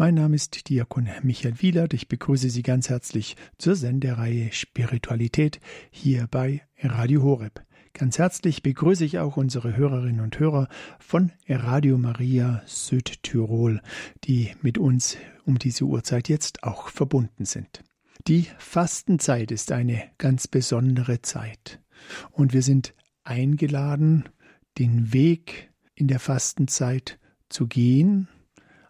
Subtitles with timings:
[0.00, 1.92] Mein Name ist Diakon Michael Wielert.
[1.92, 5.58] Ich begrüße Sie ganz herzlich zur Sendereihe Spiritualität
[5.90, 7.64] hier bei Radio Horeb.
[7.94, 10.68] Ganz herzlich begrüße ich auch unsere Hörerinnen und Hörer
[11.00, 13.82] von Radio Maria Südtirol,
[14.22, 17.82] die mit uns um diese Uhrzeit jetzt auch verbunden sind.
[18.28, 21.80] Die Fastenzeit ist eine ganz besondere Zeit
[22.30, 22.94] und wir sind
[23.24, 24.28] eingeladen,
[24.78, 27.18] den Weg in der Fastenzeit
[27.48, 28.28] zu gehen,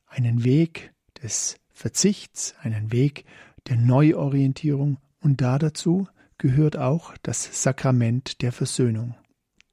[0.06, 0.92] einen Weg
[1.22, 3.24] des Verzichts, einen Weg
[3.68, 9.14] der Neuorientierung und da dazu gehört auch das Sakrament der Versöhnung.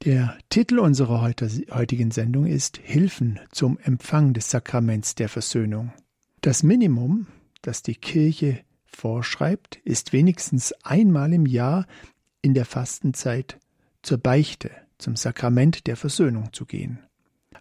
[0.04, 5.92] Der Titel unserer heutigen Sendung ist Hilfen zum Empfang des Sakraments der Versöhnung.
[6.42, 7.26] Das Minimum,
[7.62, 11.86] das die Kirche vorschreibt, ist wenigstens einmal im Jahr
[12.42, 13.58] in der Fastenzeit
[14.02, 17.00] zur Beichte, zum Sakrament der Versöhnung zu gehen.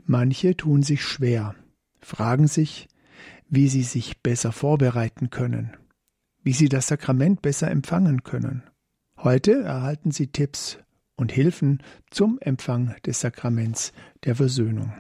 [0.06, 1.56] Manche tun sich schwer,
[2.00, 2.88] fragen sich,
[3.50, 5.76] wie sie sich besser vorbereiten können,
[6.44, 8.64] wie sie das Sakrament besser empfangen können.
[9.18, 10.78] Heute erhalten Sie Tipps
[11.16, 13.94] und Hilfen zum Empfang des Sakraments
[14.26, 14.94] der Versöhnung.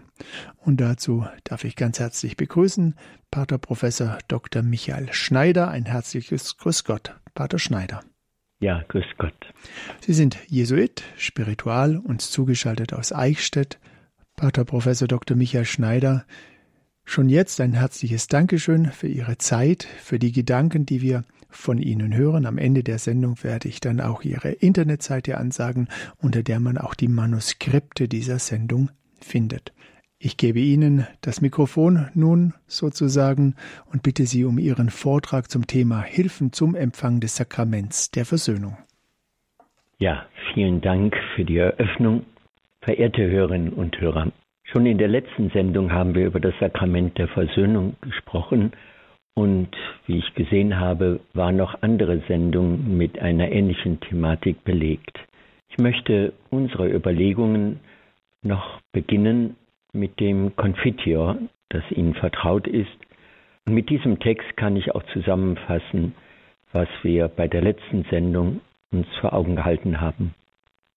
[0.57, 2.95] Und dazu darf ich ganz herzlich begrüßen
[3.31, 4.61] Pater Professor Dr.
[4.61, 5.69] Michael Schneider.
[5.69, 8.01] Ein herzliches Grüß Gott, Pater Schneider.
[8.59, 9.53] Ja, grüß Gott.
[9.99, 13.79] Sie sind Jesuit, spiritual, uns zugeschaltet aus Eichstätt.
[14.37, 15.35] Pater Professor Dr.
[15.35, 16.25] Michael Schneider,
[17.05, 22.15] Schon jetzt ein herzliches Dankeschön für Ihre Zeit, für die Gedanken, die wir von Ihnen
[22.15, 22.45] hören.
[22.45, 26.95] Am Ende der Sendung werde ich dann auch Ihre Internetseite ansagen, unter der man auch
[26.95, 28.89] die Manuskripte dieser Sendung
[29.21, 29.71] findet.
[30.17, 33.55] Ich gebe Ihnen das Mikrofon nun sozusagen
[33.91, 38.77] und bitte Sie um Ihren Vortrag zum Thema Hilfen zum Empfang des Sakraments der Versöhnung.
[39.99, 42.25] Ja, vielen Dank für die Eröffnung.
[42.81, 44.31] Verehrte Hörerinnen und Hörer,
[44.75, 48.73] Schon in der letzten Sendung haben wir über das Sakrament der Versöhnung gesprochen
[49.33, 49.69] und
[50.05, 55.17] wie ich gesehen habe, waren noch andere Sendungen mit einer ähnlichen Thematik belegt.
[55.69, 57.79] Ich möchte unsere Überlegungen
[58.41, 59.55] noch beginnen
[59.93, 61.37] mit dem Confiteor,
[61.69, 62.97] das Ihnen vertraut ist.
[63.65, 66.15] Und mit diesem Text kann ich auch zusammenfassen,
[66.73, 68.59] was wir bei der letzten Sendung
[68.91, 70.35] uns vor Augen gehalten haben.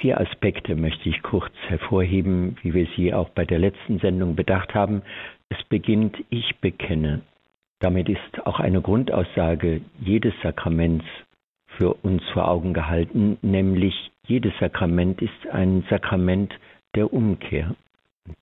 [0.00, 4.74] Vier Aspekte möchte ich kurz hervorheben, wie wir sie auch bei der letzten Sendung bedacht
[4.74, 5.02] haben.
[5.48, 7.22] Es beginnt Ich bekenne.
[7.80, 11.04] Damit ist auch eine Grundaussage jedes Sakraments
[11.76, 16.52] für uns vor Augen gehalten, nämlich jedes Sakrament ist ein Sakrament
[16.94, 17.74] der Umkehr.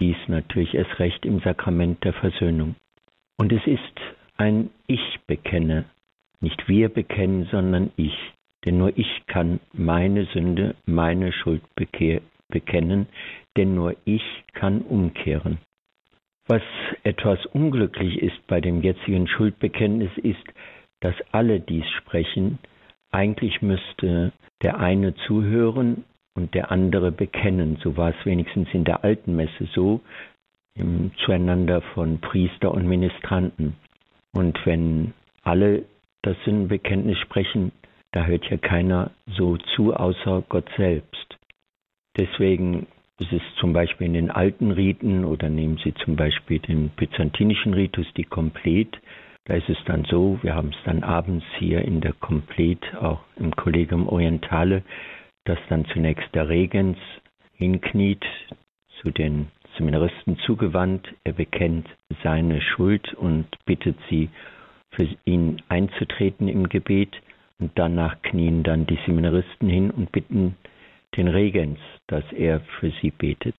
[0.00, 2.74] Dies natürlich erst recht im Sakrament der Versöhnung.
[3.36, 4.00] Und es ist
[4.36, 5.84] ein Ich bekenne,
[6.40, 8.14] nicht wir bekennen, sondern ich.
[8.66, 13.06] Denn nur ich kann meine Sünde, meine Schuld bekennen,
[13.56, 15.58] denn nur ich kann umkehren.
[16.48, 16.62] Was
[17.04, 20.44] etwas unglücklich ist bei dem jetzigen Schuldbekenntnis ist,
[21.00, 22.58] dass alle dies sprechen.
[23.10, 24.32] Eigentlich müsste
[24.62, 27.78] der eine zuhören und der andere bekennen.
[27.82, 30.00] So war es wenigstens in der alten Messe so,
[30.74, 33.74] im Zueinander von Priester und Ministranten.
[34.32, 35.84] Und wenn alle
[36.22, 37.72] das Sündenbekenntnis sprechen,
[38.16, 41.36] da hört ja keiner so zu, außer Gott selbst.
[42.16, 42.86] Deswegen
[43.20, 47.74] ist es zum Beispiel in den alten Riten oder nehmen Sie zum Beispiel den byzantinischen
[47.74, 48.98] Ritus, die Komplet,
[49.44, 53.20] da ist es dann so, wir haben es dann abends hier in der Komplet, auch
[53.36, 54.82] im Kollegium Orientale,
[55.44, 56.96] dass dann zunächst der Regens
[57.52, 58.24] hinkniet,
[59.02, 61.86] zu den Seminaristen zugewandt, er bekennt
[62.22, 64.30] seine Schuld und bittet sie,
[64.92, 67.14] für ihn einzutreten im Gebet.
[67.58, 70.56] Und danach knien dann die Seminaristen hin und bitten
[71.16, 73.56] den Regens, dass er für sie betet.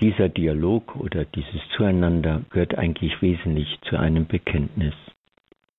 [0.00, 4.94] Dieser Dialog oder dieses Zueinander gehört eigentlich wesentlich zu einem Bekenntnis.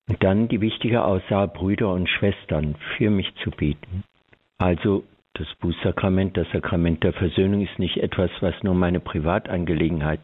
[0.08, 4.04] Und dann die wichtige Aussage, Brüder und Schwestern, für mich zu beten.
[4.58, 5.04] Also
[5.34, 10.20] das Bußsakrament, das Sakrament der Versöhnung ist nicht etwas, was nur meine Privatangelegenheit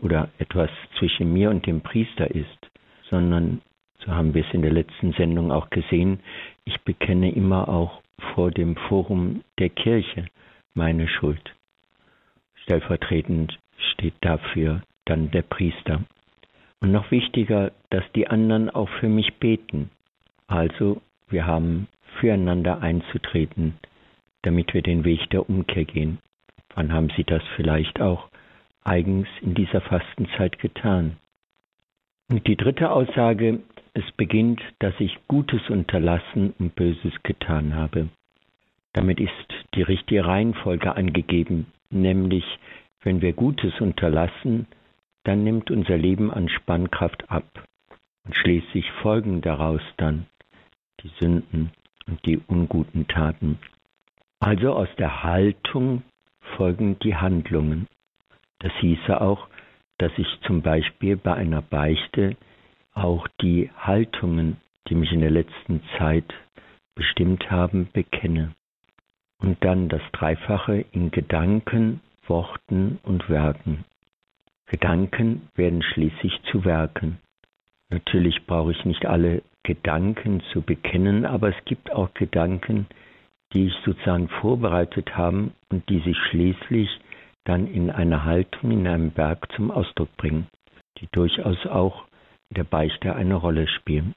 [0.00, 2.70] oder etwas zwischen mir und dem Priester ist,
[3.08, 3.62] sondern
[4.04, 6.20] so haben wir es in der letzten Sendung auch gesehen,
[6.64, 8.02] ich bekenne immer auch
[8.34, 10.26] vor dem Forum der Kirche
[10.74, 11.54] meine Schuld.
[12.62, 13.58] Stellvertretend
[13.92, 16.04] steht dafür dann der Priester.
[16.80, 19.90] Und noch wichtiger, dass die anderen auch für mich beten.
[20.46, 21.88] Also wir haben
[22.20, 23.78] füreinander einzutreten,
[24.42, 26.18] damit wir den Weg der Umkehr gehen.
[26.74, 28.28] Wann haben Sie das vielleicht auch
[28.84, 31.16] eigens in dieser Fastenzeit getan?
[32.30, 33.60] Und die dritte Aussage,
[33.94, 38.08] es beginnt, dass ich Gutes unterlassen und Böses getan habe.
[38.92, 39.32] Damit ist
[39.74, 42.44] die richtige Reihenfolge angegeben, nämlich
[43.02, 44.66] wenn wir Gutes unterlassen,
[45.24, 47.44] dann nimmt unser Leben an Spannkraft ab
[48.24, 50.26] und schließlich folgen daraus dann
[51.02, 51.70] die Sünden
[52.06, 53.58] und die unguten Taten.
[54.40, 56.02] Also aus der Haltung
[56.56, 57.86] folgen die Handlungen.
[58.60, 59.48] Das hieße auch,
[59.98, 62.36] dass ich zum Beispiel bei einer Beichte
[62.98, 64.56] auch die Haltungen,
[64.88, 66.32] die mich in der letzten Zeit
[66.94, 68.54] bestimmt haben, bekenne.
[69.40, 73.84] Und dann das Dreifache in Gedanken, Worten und Werken.
[74.66, 77.18] Gedanken werden schließlich zu Werken.
[77.90, 82.86] Natürlich brauche ich nicht alle Gedanken zu bekennen, aber es gibt auch Gedanken,
[83.52, 86.88] die ich sozusagen vorbereitet habe und die sich schließlich
[87.44, 90.48] dann in einer Haltung, in einem Berg zum Ausdruck bringen,
[90.98, 92.07] die durchaus auch
[92.50, 94.14] der Beichte eine Rolle spielen.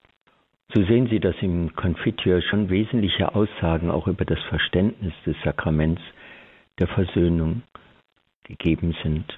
[0.73, 6.01] So sehen Sie, dass im Konfitior schon wesentliche Aussagen auch über das Verständnis des Sakraments
[6.79, 7.63] der Versöhnung
[8.43, 9.37] gegeben sind.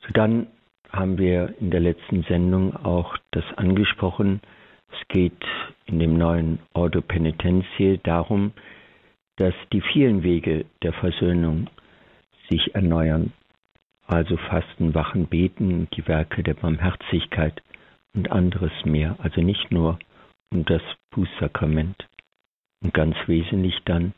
[0.00, 0.46] So dann
[0.90, 4.40] haben wir in der letzten Sendung auch das angesprochen.
[4.92, 5.44] Es geht
[5.86, 8.52] in dem neuen Ordo Penitentiae darum,
[9.36, 11.68] dass die vielen Wege der Versöhnung
[12.50, 13.32] sich erneuern,
[14.06, 17.62] also Fasten, Wachen, Beten, die Werke der Barmherzigkeit
[18.14, 19.98] und anderes mehr, also nicht nur
[20.52, 22.08] um das Bußsakrament
[22.82, 24.14] und ganz wesentlich dann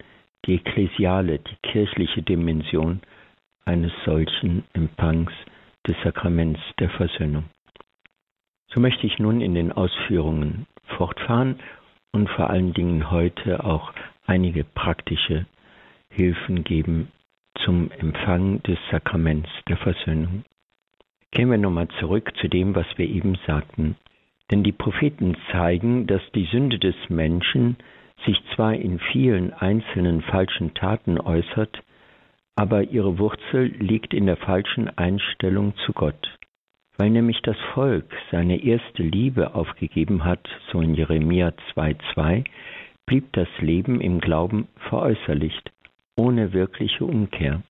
[0.47, 3.01] die ekklesiale, die kirchliche Dimension
[3.65, 5.33] eines solchen Empfangs
[5.87, 7.45] des Sakraments der Versöhnung.
[8.73, 10.67] So möchte ich nun in den Ausführungen
[10.97, 11.61] fortfahren
[12.13, 13.93] und vor allen Dingen heute auch
[14.27, 15.47] einige praktische
[16.11, 17.13] Hilfen geben
[17.65, 20.45] zum Empfang des Sakraments der Versöhnung.
[21.33, 23.97] Gehen wir nochmal zurück zu dem, was wir eben sagten.
[24.51, 27.77] Denn die Propheten zeigen, dass die Sünde des Menschen
[28.27, 31.83] sich zwar in vielen einzelnen falschen Taten äußert,
[32.55, 36.39] aber ihre Wurzel liegt in der falschen Einstellung zu Gott.
[36.99, 42.45] Weil nämlich das Volk seine erste Liebe aufgegeben hat, so in Jeremia 2,2,
[43.07, 45.73] blieb das Leben im Glauben veräußerlicht,
[46.15, 47.63] ohne wirkliche Umkehr.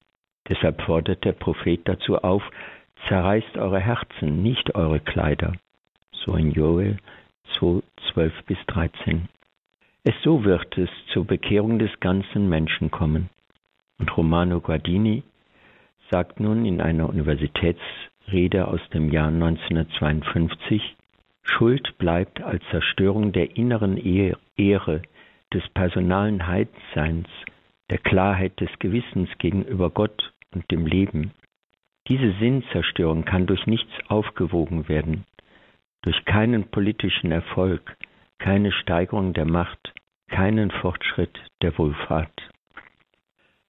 [0.49, 2.43] Deshalb fordert der Prophet dazu auf,
[3.09, 5.53] zerreißt eure Herzen, nicht eure Kleider.
[6.13, 6.99] So in Joel
[7.59, 7.83] 2,
[8.13, 9.29] 12 bis 13.
[10.05, 13.29] Es so wird es zur Bekehrung des ganzen Menschen kommen.
[13.99, 15.23] Und Romano Guardini
[16.11, 20.97] sagt nun in einer Universitätsrede aus dem Jahr 1952,
[21.45, 25.03] Schuld bleibt als Zerstörung der inneren Ehre,
[25.53, 27.29] des personalen Heilseins,
[27.91, 31.33] der Klarheit des Gewissens gegenüber Gott und dem Leben.
[32.09, 35.25] Diese Sinnzerstörung kann durch nichts aufgewogen werden,
[36.03, 37.97] durch keinen politischen Erfolg,
[38.39, 39.95] keine Steigerung der Macht,
[40.29, 42.51] keinen Fortschritt der Wohlfahrt.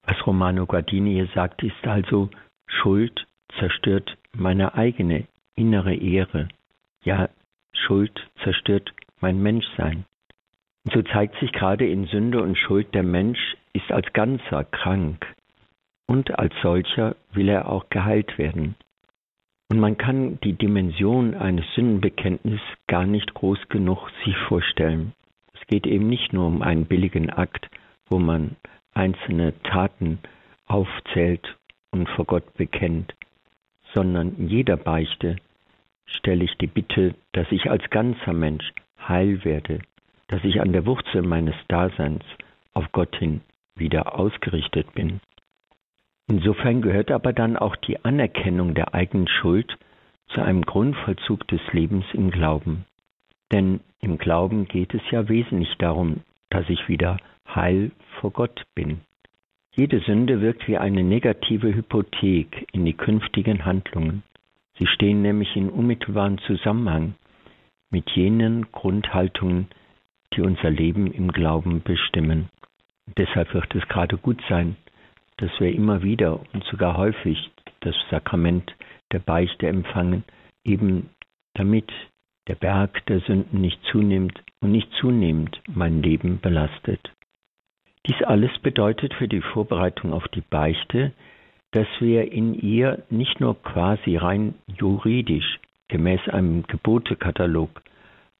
[0.02, 2.28] Was Romano Guardini hier sagt, ist also,
[2.66, 3.26] Schuld
[3.58, 6.48] zerstört meine eigene innere Ehre.
[7.04, 7.28] Ja,
[7.72, 10.06] Schuld zerstört mein Menschsein.
[10.84, 15.24] Und so zeigt sich gerade in Sünde und Schuld, der Mensch ist als Ganzer krank
[16.06, 18.74] und als solcher will er auch geheilt werden.
[19.70, 25.12] Und man kann die Dimension eines Sündenbekenntnisses gar nicht groß genug sich vorstellen.
[25.54, 27.70] Es geht eben nicht nur um einen billigen Akt,
[28.08, 28.56] wo man
[28.92, 30.18] einzelne Taten
[30.66, 31.56] aufzählt
[31.90, 33.14] und vor Gott bekennt,
[33.94, 35.36] sondern in jeder Beichte
[36.06, 38.72] stelle ich die Bitte, dass ich als ganzer Mensch
[39.08, 39.80] heil werde,
[40.28, 42.24] dass ich an der Wurzel meines Daseins
[42.72, 43.40] auf Gott hin
[43.76, 45.20] wieder ausgerichtet bin.
[46.26, 49.76] Insofern gehört aber dann auch die Anerkennung der eigenen Schuld
[50.28, 52.86] zu einem Grundvollzug des Lebens im Glauben.
[53.52, 57.90] Denn im Glauben geht es ja wesentlich darum, dass ich wieder heil
[58.20, 59.00] vor Gott bin.
[59.72, 64.22] Jede Sünde wirkt wie eine negative Hypothek in die künftigen Handlungen.
[64.78, 67.14] Sie stehen nämlich in unmittelbaren Zusammenhang
[67.90, 69.68] mit jenen Grundhaltungen,
[70.32, 72.48] die unser Leben im Glauben bestimmen.
[73.16, 74.76] Deshalb wird es gerade gut sein,
[75.38, 77.50] dass wir immer wieder und sogar häufig
[77.80, 78.74] das Sakrament
[79.12, 80.24] der Beichte empfangen,
[80.64, 81.10] eben
[81.54, 81.90] damit
[82.48, 87.12] der Berg der Sünden nicht zunimmt und nicht zunehmend mein Leben belastet.
[88.06, 91.12] Dies alles bedeutet für die Vorbereitung auf die Beichte,
[91.70, 97.82] dass wir in ihr nicht nur quasi rein juridisch gemäß einem Gebotekatalog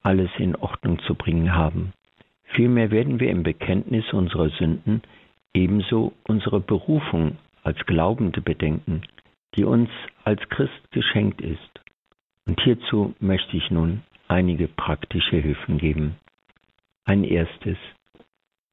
[0.02, 1.92] alles in Ordnung zu bringen haben.
[2.44, 5.02] Vielmehr werden wir im Bekenntnis unserer Sünden
[5.54, 9.02] ebenso unsere Berufung als Glaubende bedenken,
[9.54, 9.88] die uns
[10.24, 11.80] als Christ geschenkt ist.
[12.46, 16.16] Und hierzu möchte ich nun einige praktische Hilfen geben.
[17.04, 17.78] Ein erstes.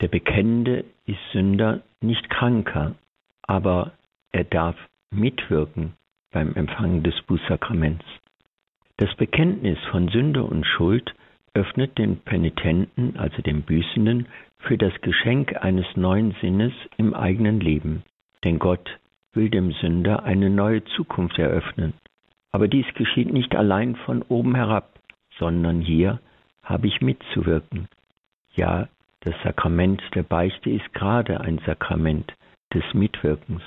[0.02, 2.96] Der Bekennende ist Sünder nicht kranker,
[3.44, 3.94] aber
[4.32, 4.76] er darf
[5.12, 5.94] mitwirken
[6.32, 8.06] beim Empfangen des Bußsakraments.
[8.98, 11.14] Das Bekenntnis von Sünde und Schuld
[11.54, 14.28] öffnet den Penitenten, also dem Büßenden,
[14.60, 18.04] für das Geschenk eines neuen Sinnes im eigenen Leben.
[18.44, 19.00] Denn Gott
[19.34, 21.94] will dem Sünder eine neue Zukunft eröffnen.
[22.52, 25.00] Aber dies geschieht nicht allein von oben herab,
[25.38, 26.20] sondern hier
[26.64, 27.88] habe ich mitzuwirken.
[28.56, 28.88] Ja,
[29.22, 32.34] das Sakrament der Beichte ist gerade ein Sakrament
[32.74, 33.62] des Mitwirkens.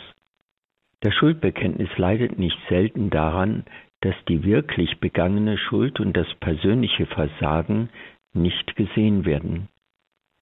[1.01, 3.65] Das Schuldbekenntnis leidet nicht selten daran,
[4.05, 7.89] dass die wirklich begangene Schuld und das persönliche Versagen
[8.35, 9.69] nicht gesehen werden.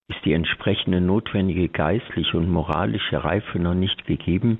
[0.09, 4.59] Ist die entsprechende notwendige geistliche und moralische Reife noch nicht gegeben,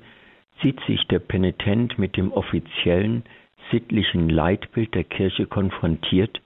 [0.61, 3.23] sieht sich der Penitent mit dem offiziellen
[3.71, 6.41] sittlichen Leitbild der Kirche konfrontiert,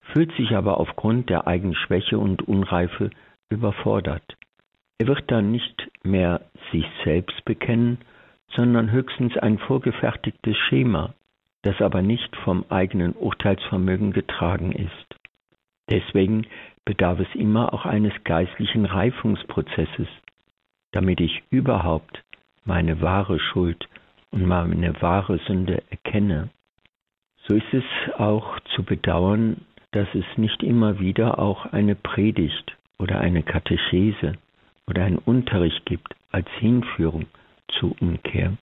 [0.00, 3.10] fühlt sich aber aufgrund der eigenen Schwäche und Unreife
[3.50, 4.36] überfordert.
[4.98, 6.40] Er wird dann nicht mehr
[6.72, 7.98] sich selbst bekennen,
[8.48, 11.14] sondern höchstens ein vorgefertigtes Schema,
[11.64, 15.20] das aber nicht vom eigenen Urteilsvermögen getragen ist.
[15.90, 16.46] Deswegen
[16.84, 20.08] bedarf es immer auch eines geistlichen Reifungsprozesses,
[20.92, 22.22] damit ich überhaupt
[22.64, 23.88] meine wahre Schuld
[24.30, 26.50] und meine wahre Sünde erkenne.
[27.46, 27.84] So ist es
[28.18, 34.34] auch zu bedauern, dass es nicht immer wieder auch eine Predigt oder eine Katechese
[34.86, 37.26] oder einen Unterricht gibt als Hinführung
[37.68, 38.56] zur Umkehr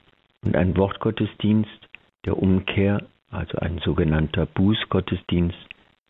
[0.45, 1.89] und ein Wortgottesdienst
[2.25, 5.59] der Umkehr, also ein sogenannter Bußgottesdienst,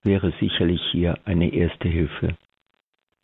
[0.02, 2.36] wäre sicherlich hier eine erste Hilfe.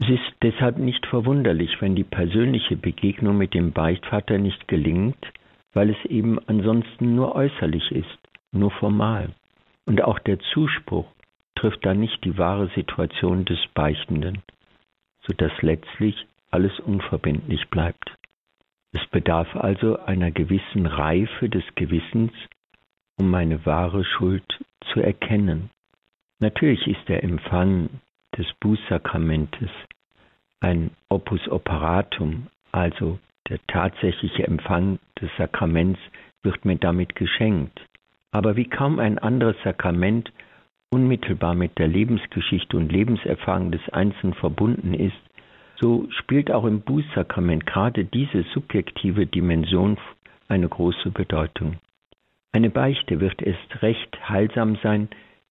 [0.00, 5.18] Es ist deshalb nicht verwunderlich, wenn die persönliche Begegnung mit dem Beichtvater nicht gelingt,
[5.72, 8.18] weil es eben ansonsten nur äußerlich ist,
[8.52, 9.34] nur formal.
[9.86, 11.06] Und auch der Zuspruch
[11.56, 14.42] trifft dann nicht die wahre Situation des Beichtenden,
[15.26, 18.14] sodass letztlich alles unverbindlich bleibt.
[18.92, 22.32] Es bedarf also einer gewissen Reife des Gewissens,
[23.18, 24.44] um meine wahre Schuld
[24.92, 25.70] zu erkennen.
[26.38, 27.90] Natürlich ist der Empfang
[28.36, 29.70] des Bußsakramentes
[30.60, 36.00] ein Opus operatum, also der tatsächliche Empfang des Sakraments
[36.42, 37.80] wird mir damit geschenkt.
[38.30, 40.32] Aber wie kaum ein anderes Sakrament
[40.90, 45.16] unmittelbar mit der Lebensgeschichte und Lebenserfahrung des Einzelnen verbunden ist,
[45.80, 49.96] so spielt auch im Bußsakrament gerade diese subjektive Dimension
[50.48, 51.76] eine große Bedeutung.
[52.52, 55.08] Eine Beichte wird erst recht heilsam sein,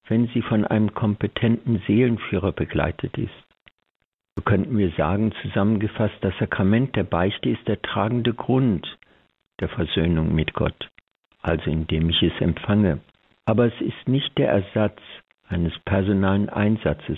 [0.07, 3.47] wenn sie von einem kompetenten Seelenführer begleitet ist.
[4.35, 8.97] So könnten wir sagen, zusammengefasst, das Sakrament der Beichte ist der tragende Grund
[9.59, 10.89] der Versöhnung mit Gott,
[11.41, 12.99] also indem ich es empfange.
[13.45, 14.99] Aber es ist nicht der Ersatz
[15.47, 17.17] eines personalen Einsatzes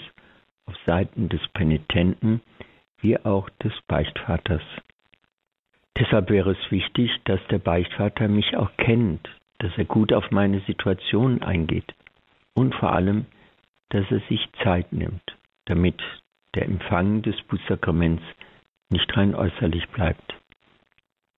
[0.66, 2.42] auf Seiten des Penitenten
[3.02, 4.62] wie auch des Beichtvaters.
[5.98, 9.28] Deshalb wäre es wichtig, dass der Beichtvater mich auch kennt,
[9.60, 11.94] dass er gut auf meine Situation eingeht
[12.54, 13.26] und vor allem,
[13.90, 16.02] dass er sich Zeit nimmt, damit
[16.56, 18.24] der Empfang des Bußsakraments
[18.90, 20.34] nicht rein äußerlich bleibt.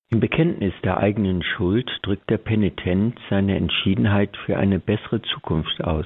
[0.10, 6.06] Im Bekenntnis der eigenen Schuld drückt der Penitent seine Entschiedenheit für eine bessere Zukunft aus.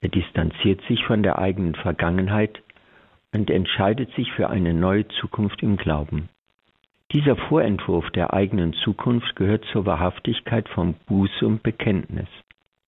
[0.00, 2.62] Er distanziert sich von der eigenen Vergangenheit
[3.34, 6.30] und entscheidet sich für eine neue Zukunft im Glauben.
[7.12, 12.28] Dieser Vorentwurf der eigenen Zukunft gehört zur Wahrhaftigkeit von Buße und Bekenntnis.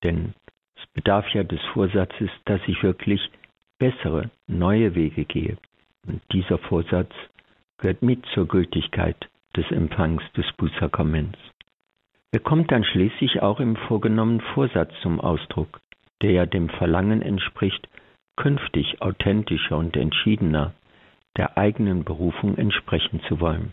[0.03, 0.35] Denn
[0.77, 3.31] es bedarf ja des Vorsatzes, dass ich wirklich
[3.79, 5.57] bessere, neue Wege gehe.
[6.07, 7.13] Und dieser Vorsatz
[7.79, 9.17] gehört mit zur Gültigkeit
[9.57, 11.39] des Empfangs des Bußsakraments.
[12.31, 15.81] Er kommt dann schließlich auch im vorgenommenen Vorsatz zum Ausdruck,
[16.21, 17.89] der ja dem Verlangen entspricht,
[18.37, 20.75] künftig authentischer und entschiedener
[21.39, 23.73] der eigenen Berufung entsprechen zu wollen.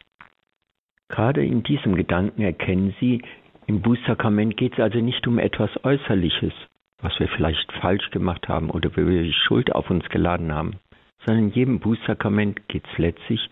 [1.09, 3.21] Gerade in diesem Gedanken erkennen Sie,
[3.65, 6.53] im Bußsakrament geht es also nicht um etwas Äußerliches,
[7.01, 10.79] was wir vielleicht falsch gemacht haben oder wo wir die Schuld auf uns geladen haben,
[11.25, 13.49] sondern in jedem Bußsakrament geht es letztlich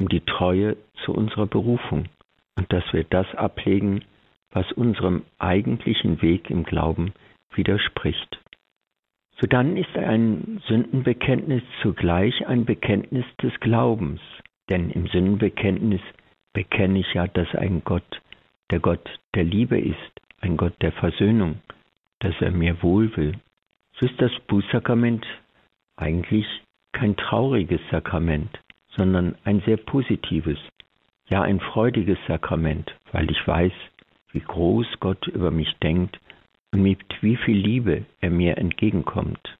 [0.00, 2.04] um die Treue zu unserer Berufung
[2.56, 4.04] und dass wir das ablegen,
[4.52, 7.12] was unserem eigentlichen Weg im Glauben
[7.54, 8.40] widerspricht.
[9.40, 14.20] So dann ist ein Sündenbekenntnis zugleich ein Bekenntnis des Glaubens,
[14.68, 16.00] denn im Sündenbekenntnis
[16.58, 18.20] bekenne ich ja, dass ein Gott
[18.72, 21.60] der Gott der Liebe ist, ein Gott der Versöhnung,
[22.18, 23.34] dass er mir wohl will.
[23.92, 25.24] So ist das Bußsakrament
[25.94, 26.46] eigentlich
[26.90, 28.58] kein trauriges Sakrament,
[28.96, 30.58] sondern ein sehr positives,
[31.28, 33.72] ja ein freudiges Sakrament, weil ich weiß,
[34.32, 36.18] wie groß Gott über mich denkt
[36.72, 39.56] und mit wie viel Liebe er mir entgegenkommt.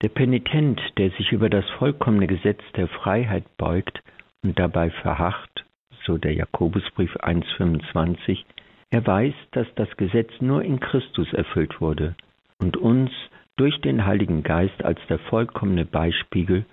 [0.00, 4.02] Der Penitent, der sich über das vollkommene Gesetz der Freiheit beugt
[4.42, 5.64] und dabei verharrt,
[6.06, 8.44] so der Jakobusbrief 1.25,
[8.90, 12.14] er weiß, dass das Gesetz nur in Christus erfüllt wurde
[12.58, 13.10] und uns
[13.56, 16.64] durch den Heiligen Geist als der vollkommene Beispiegel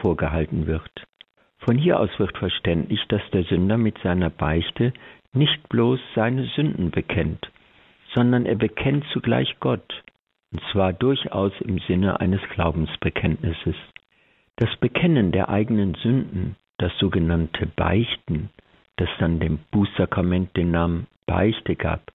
[0.00, 0.90] vorgehalten wird.
[1.58, 4.92] Von hier aus wird verständlich, dass der Sünder mit seiner Beichte
[5.32, 7.50] nicht bloß seine Sünden bekennt,
[8.14, 10.02] sondern er bekennt zugleich Gott,
[10.52, 13.76] und zwar durchaus im Sinne eines Glaubensbekenntnisses.
[14.56, 18.50] Das Bekennen der eigenen Sünden, das sogenannte Beichten,
[18.96, 22.10] das dann dem Bußsakrament den Namen Beichte gab,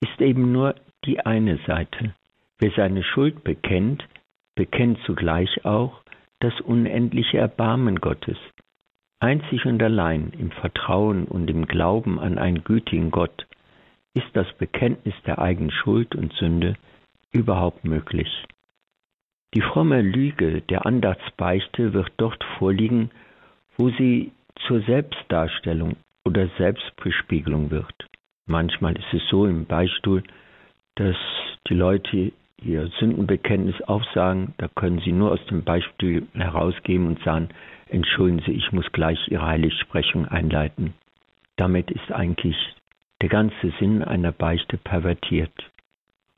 [0.00, 0.74] ist eben nur
[1.06, 2.14] die eine Seite.
[2.58, 4.06] Wer seine Schuld bekennt,
[4.56, 6.02] bekennt zugleich auch
[6.40, 8.36] das unendliche Erbarmen Gottes.
[9.20, 13.46] Einzig und allein im Vertrauen und im Glauben an einen gütigen Gott
[14.12, 16.76] ist das Bekenntnis der eigenen Schuld und Sünde
[17.32, 18.28] überhaupt möglich.
[19.54, 23.10] Die fromme Lüge der Andachtsbeichte wird dort vorliegen,
[23.76, 24.32] wo sie
[24.66, 27.94] zur Selbstdarstellung oder Selbstbespiegelung wird.
[28.46, 30.22] Manchmal ist es so im Beistuhl,
[30.96, 31.16] dass
[31.68, 37.48] die Leute ihr Sündenbekenntnis aufsagen, da können sie nur aus dem Beispiel herausgeben und sagen,
[37.88, 40.94] entschuldigen Sie, ich muss gleich Ihre Heiligsprechung einleiten.
[41.56, 42.56] Damit ist eigentlich
[43.20, 45.52] der ganze Sinn einer Beichte pervertiert.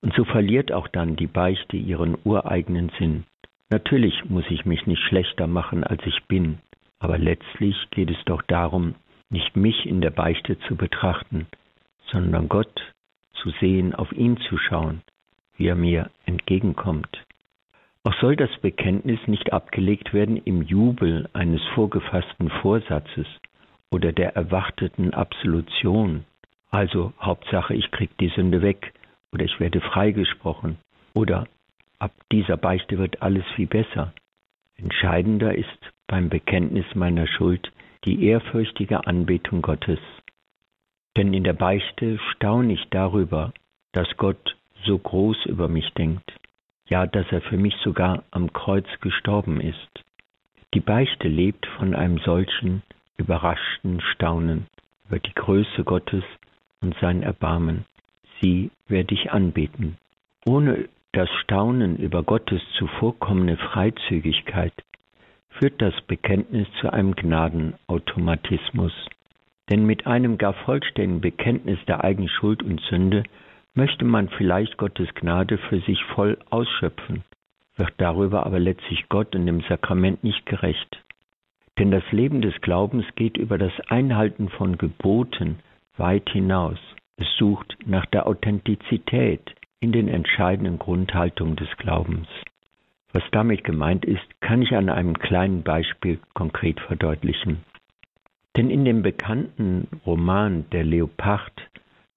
[0.03, 3.25] Und so verliert auch dann die Beichte ihren ureigenen Sinn.
[3.71, 6.59] Natürlich muss ich mich nicht schlechter machen, als ich bin,
[6.99, 8.95] aber letztlich geht es doch darum,
[9.29, 11.47] nicht mich in der Beichte zu betrachten,
[12.11, 12.93] sondern Gott
[13.35, 15.03] zu sehen, auf ihn zu schauen,
[15.57, 17.25] wie er mir entgegenkommt.
[18.05, 23.27] Auch soll das Bekenntnis nicht abgelegt werden im Jubel eines vorgefassten Vorsatzes
[23.91, 26.25] oder der erwarteten Absolution,
[26.71, 28.93] also Hauptsache ich krieg die Sünde weg
[29.33, 30.79] oder ich werde freigesprochen
[31.15, 31.49] oder
[31.99, 34.13] ab dieser Beichte wird alles viel besser.
[34.77, 37.73] Entscheidender ist beim Bekenntnis meiner Schuld
[38.05, 39.99] die ehrfürchtige Anbetung Gottes.
[41.17, 43.53] Denn in der Beichte staune ich darüber,
[43.93, 46.31] dass Gott so groß über mich denkt,
[46.89, 50.05] ja, dass er für mich sogar am Kreuz gestorben ist.
[50.75, 52.83] Die Beichte lebt von einem solchen
[53.17, 54.67] überraschten Staunen
[55.09, 56.25] über die Größe Gottes
[56.83, 57.87] und sein Erbarmen.
[58.41, 59.97] Sie werde ich anbeten.
[60.45, 64.75] Ohne das Staunen über Gottes zuvorkommende Freizügigkeit
[65.59, 68.93] führt das Bekenntnis zu einem Gnadenautomatismus.
[69.71, 73.25] Denn mit einem gar vollständigen Bekenntnis der eigenen Schuld und Sünde
[73.75, 77.25] möchte man vielleicht Gottes Gnade für sich voll ausschöpfen,
[77.77, 81.03] wird darüber aber letztlich Gott und dem Sakrament nicht gerecht.
[81.79, 85.59] Denn das Leben des Glaubens geht über das Einhalten von Geboten
[85.97, 86.79] weit hinaus.
[87.17, 92.29] Es sucht nach der Authentizität in den entscheidenden Grundhaltungen des Glaubens.
[93.17, 97.63] Was damit gemeint ist, kann ich an einem kleinen Beispiel konkret verdeutlichen.
[98.55, 101.55] Denn in dem bekannten Roman Der Leopard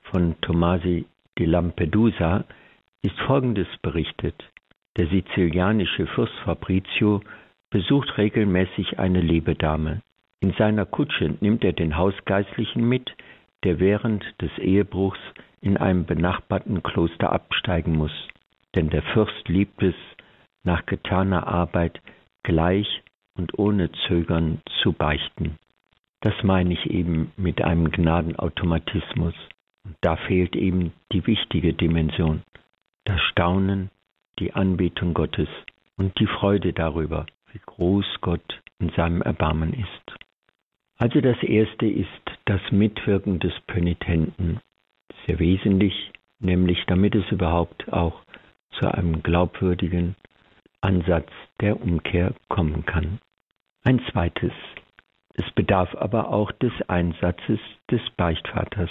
[0.01, 1.05] von Tomasi
[1.37, 2.43] di Lampedusa
[3.01, 4.35] ist Folgendes berichtet.
[4.97, 7.21] Der sizilianische Fürst Fabrizio
[7.69, 10.01] besucht regelmäßig eine Lebedame.
[10.41, 13.09] In seiner Kutsche nimmt er den Hausgeistlichen mit,
[13.63, 15.19] der während des Ehebruchs
[15.61, 18.27] in einem benachbarten Kloster absteigen muss.
[18.75, 19.95] Denn der Fürst liebt es,
[20.63, 22.01] nach getaner Arbeit
[22.43, 23.01] gleich
[23.35, 25.57] und ohne Zögern zu beichten.
[26.21, 29.33] Das meine ich eben mit einem Gnadenautomatismus.
[30.01, 32.43] Da fehlt eben die wichtige Dimension,
[33.05, 33.89] das Staunen,
[34.39, 35.47] die Anbetung Gottes
[35.97, 40.19] und die Freude darüber, wie groß Gott in seinem Erbarmen ist.
[40.97, 42.09] Also das Erste ist
[42.45, 44.59] das Mitwirken des Penitenten.
[45.25, 48.21] Sehr wesentlich, nämlich damit es überhaupt auch
[48.71, 50.15] zu einem glaubwürdigen
[50.81, 51.29] Ansatz
[51.61, 53.19] der Umkehr kommen kann.
[53.83, 54.53] Ein zweites.
[55.33, 58.89] Es bedarf aber auch des Einsatzes des Beichtvaters.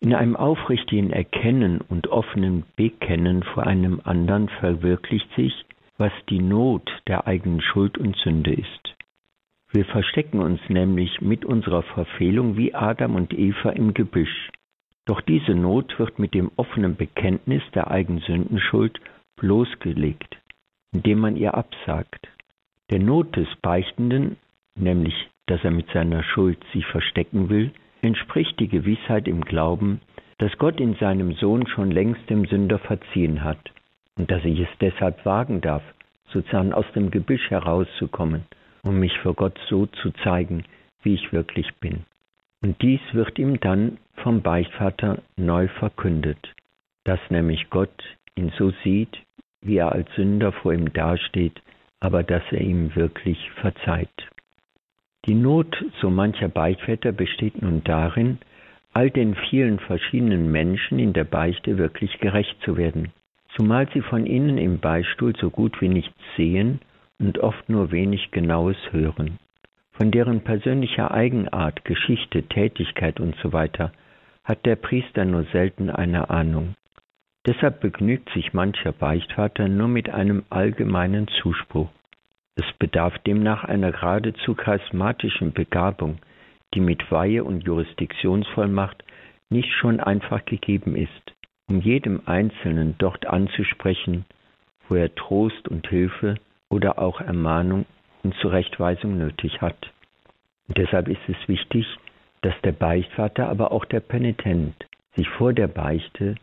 [0.00, 5.64] In einem aufrichtigen Erkennen und offenen Bekennen vor einem anderen verwirklicht sich,
[5.96, 8.96] was die Not der eigenen Schuld und Sünde ist.
[9.70, 14.50] Wir verstecken uns nämlich mit unserer Verfehlung wie Adam und Eva im Gebüsch.
[15.06, 19.00] Doch diese Not wird mit dem offenen Bekenntnis der eigenen Sündenschuld
[19.36, 20.36] bloßgelegt,
[20.94, 22.28] indem man ihr absagt.
[22.90, 24.36] Der Not des Beichtenden,
[24.74, 30.00] nämlich dass er mit seiner Schuld sich verstecken will, entspricht die Gewissheit im Glauben,
[30.38, 33.58] dass Gott in seinem Sohn schon längst dem Sünder verziehen hat
[34.16, 35.82] und dass ich es deshalb wagen darf,
[36.28, 38.44] sozusagen aus dem Gebüsch herauszukommen,
[38.82, 40.64] um mich vor Gott so zu zeigen,
[41.02, 42.04] wie ich wirklich bin.
[42.62, 46.38] Und dies wird ihm dann vom Beichtvater neu verkündet,
[47.04, 47.92] dass nämlich Gott
[48.36, 49.18] ihn so sieht,
[49.64, 51.60] wie er als Sünder vor ihm dasteht,
[52.00, 54.28] aber dass er ihm wirklich verzeiht.
[55.26, 58.38] Die Not so mancher Beichtväter besteht nun darin,
[58.92, 63.10] all den vielen verschiedenen Menschen in der Beichte wirklich gerecht zu werden,
[63.56, 66.80] zumal sie von ihnen im Beistuhl so gut wie nichts sehen
[67.18, 69.38] und oft nur wenig Genaues hören.
[69.92, 73.68] Von deren persönlicher Eigenart, Geschichte, Tätigkeit usw.
[73.78, 73.90] So
[74.44, 76.74] hat der Priester nur selten eine Ahnung.
[77.46, 81.90] Deshalb begnügt sich mancher Beichtvater nur mit einem allgemeinen Zuspruch.
[82.56, 86.18] Es bedarf demnach einer geradezu charismatischen Begabung,
[86.72, 89.04] die mit Weihe und Jurisdiktionsvollmacht
[89.50, 91.34] nicht schon einfach gegeben ist,
[91.68, 94.24] um jedem Einzelnen dort anzusprechen,
[94.88, 96.36] wo er Trost und Hilfe
[96.70, 97.84] oder auch Ermahnung
[98.22, 99.90] und Zurechtweisung nötig hat.
[100.68, 101.86] Und deshalb ist es wichtig,
[102.40, 104.74] dass der Beichtvater, aber auch der Penitent
[105.14, 106.36] sich vor der Beichte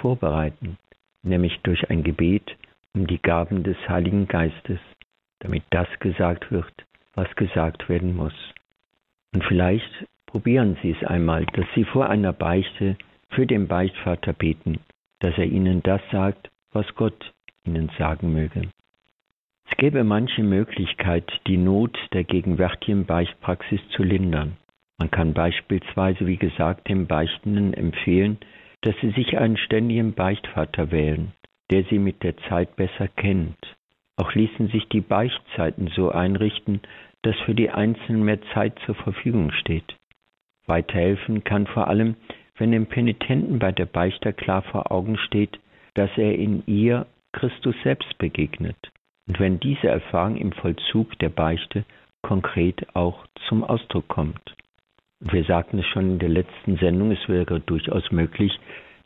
[0.00, 0.78] vorbereiten,
[1.22, 2.56] nämlich durch ein Gebet
[2.94, 4.80] um die Gaben des Heiligen Geistes,
[5.40, 6.72] damit das gesagt wird,
[7.14, 8.34] was gesagt werden muss.
[9.34, 9.90] Und vielleicht
[10.26, 12.96] probieren Sie es einmal, dass Sie vor einer Beichte
[13.30, 14.80] für den Beichtvater beten,
[15.20, 17.32] dass er Ihnen das sagt, was Gott
[17.64, 18.68] Ihnen sagen möge.
[19.70, 24.56] Es gäbe manche Möglichkeit, die Not der gegenwärtigen Beichtpraxis zu lindern.
[24.98, 28.38] Man kann beispielsweise, wie gesagt, dem Beichtenden empfehlen,
[28.82, 31.32] dass sie sich einen ständigen Beichtvater wählen,
[31.70, 33.56] der sie mit der Zeit besser kennt,
[34.16, 36.80] auch ließen sich die Beichtzeiten so einrichten,
[37.22, 39.96] dass für die Einzelnen mehr Zeit zur Verfügung steht.
[40.66, 42.16] Weiterhelfen kann vor allem,
[42.56, 45.58] wenn dem Penitenten bei der Beichter klar vor Augen steht,
[45.94, 48.76] dass er in ihr Christus selbst begegnet
[49.26, 51.84] und wenn diese Erfahrung im Vollzug der Beichte
[52.22, 54.54] konkret auch zum Ausdruck kommt.
[55.24, 58.58] Wir sagten es schon in der letzten Sendung, es wäre durchaus möglich,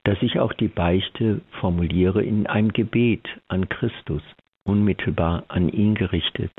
[0.05, 4.22] dass ich auch die Beichte formuliere in einem Gebet an Christus,
[4.64, 6.52] unmittelbar an ihn gerichtet.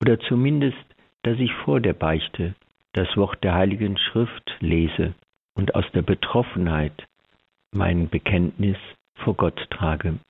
[0.00, 0.84] Oder zumindest,
[1.22, 2.54] dass ich vor der Beichte
[2.92, 5.14] das Wort der Heiligen Schrift lese
[5.54, 7.08] und aus der Betroffenheit
[7.72, 8.78] mein Bekenntnis
[9.16, 10.20] vor Gott trage.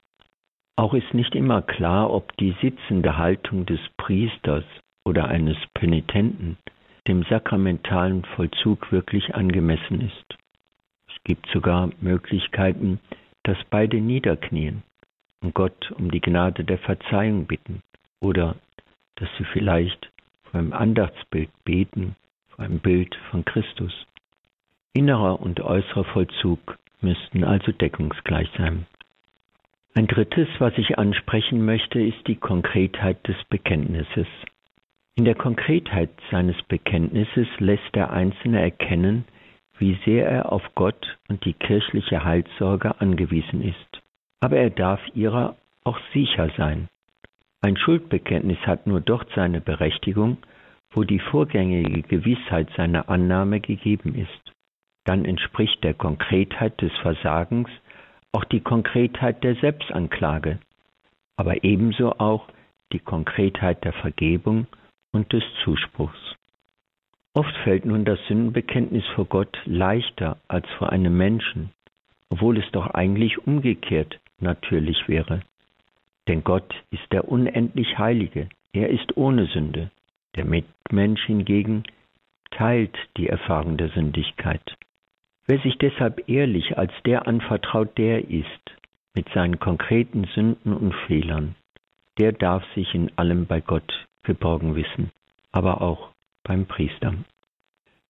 [0.77, 4.65] Auch ist nicht immer klar, ob die sitzende Haltung des Priesters
[5.05, 6.57] oder eines Penitenten
[7.09, 10.39] dem sakramentalen Vollzug wirklich angemessen ist.
[11.09, 13.01] Es gibt sogar Möglichkeiten,
[13.43, 14.83] dass beide niederknien
[15.41, 17.83] und Gott um die Gnade der Verzeihung bitten
[18.21, 18.57] oder
[19.17, 20.11] dass sie vielleicht
[20.45, 22.17] vor einem Andachtsbild beten,
[22.49, 23.93] vor einem Bild von Christus.
[24.93, 28.87] Innerer und äußerer Vollzug müssten also deckungsgleich sein.
[29.95, 34.27] Ein drittes, was ich ansprechen möchte, ist die Konkretheit des Bekenntnisses.
[35.17, 39.25] In der Konkretheit seines Bekenntnisses lässt der Einzelne erkennen,
[39.79, 44.03] wie sehr er auf Gott und die kirchliche Heilsorge angewiesen ist
[44.41, 46.89] aber er darf ihrer auch sicher sein.
[47.63, 50.39] Ein Schuldbekenntnis hat nur dort seine Berechtigung,
[50.91, 54.53] wo die vorgängige Gewissheit seiner Annahme gegeben ist.
[55.05, 57.69] Dann entspricht der Konkretheit des Versagens
[58.33, 60.59] auch die Konkretheit der Selbstanklage,
[61.37, 62.49] aber ebenso auch
[62.93, 64.67] die Konkretheit der Vergebung
[65.17, 66.37] und des Zuspruchs.
[67.33, 71.71] Oft fällt nun das Sündenbekenntnis vor Gott leichter als vor einem Menschen,
[72.29, 75.41] obwohl es doch eigentlich umgekehrt natürlich wäre.
[76.29, 79.91] Denn Gott ist der unendlich Heilige, er ist ohne Sünde.
[80.35, 81.85] Der Mitmensch hingegen
[82.51, 84.77] teilt die Erfahrung der Sündigkeit.
[85.47, 88.65] Wer sich deshalb ehrlich als der anvertraut, der er ist,
[89.15, 91.55] mit seinen konkreten Sünden und Fehlern,
[92.19, 95.11] der darf sich in allem bei Gott geborgen wissen,
[95.53, 96.11] aber auch
[96.45, 97.15] beim Priester.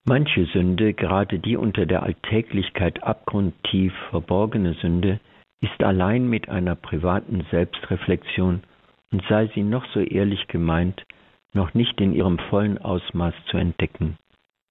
[0.04, 5.20] Manche Sünde, gerade die unter der Alltäglichkeit abgrundtief verborgene Sünde,
[5.60, 8.62] ist allein mit einer privaten Selbstreflexion
[9.10, 11.04] und sei sie noch so ehrlich gemeint,
[11.52, 14.16] noch nicht in ihrem vollen Ausmaß zu entdecken.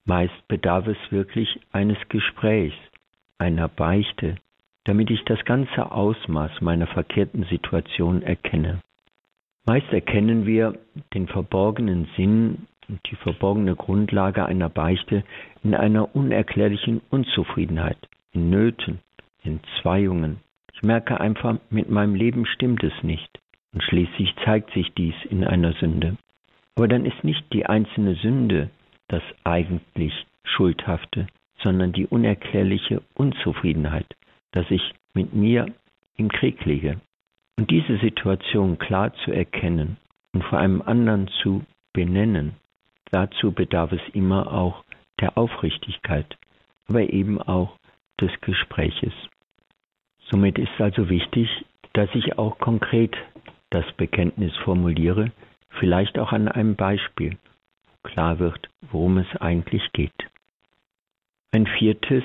[0.05, 2.77] Meist bedarf es wirklich eines Gesprächs,
[3.37, 4.35] einer Beichte,
[4.85, 8.81] damit ich das ganze Ausmaß meiner verkehrten Situation erkenne.
[9.65, 10.77] Meist erkennen wir
[11.13, 15.23] den verborgenen Sinn und die verborgene Grundlage einer Beichte
[15.63, 17.97] in einer unerklärlichen Unzufriedenheit,
[18.31, 18.99] in Nöten,
[19.43, 20.39] in Zweiungen,
[20.75, 23.29] ich merke einfach, mit meinem Leben stimmt es nicht.
[23.73, 26.17] Und schließlich zeigt sich dies in einer Sünde.
[26.75, 28.69] Aber dann ist nicht die einzelne Sünde
[29.07, 31.27] das eigentlich Schuldhafte,
[31.63, 34.05] sondern die unerklärliche Unzufriedenheit,
[34.51, 34.81] dass ich
[35.13, 35.67] mit mir
[36.17, 36.99] im Krieg liege.
[37.57, 39.97] Und diese Situation klar zu erkennen
[40.33, 41.63] und vor einem anderen zu
[41.93, 42.55] benennen,
[43.11, 44.83] dazu bedarf es immer auch
[45.21, 46.37] der Aufrichtigkeit,
[46.87, 47.77] aber eben auch
[48.19, 49.13] des Gespräches.
[50.29, 51.49] Somit ist also wichtig,
[51.93, 53.15] dass ich auch konkret
[53.69, 55.31] das Bekenntnis formuliere,
[55.79, 57.37] vielleicht auch an einem Beispiel,
[58.03, 60.13] klar wird, worum es eigentlich geht.
[61.51, 62.23] Ein viertes,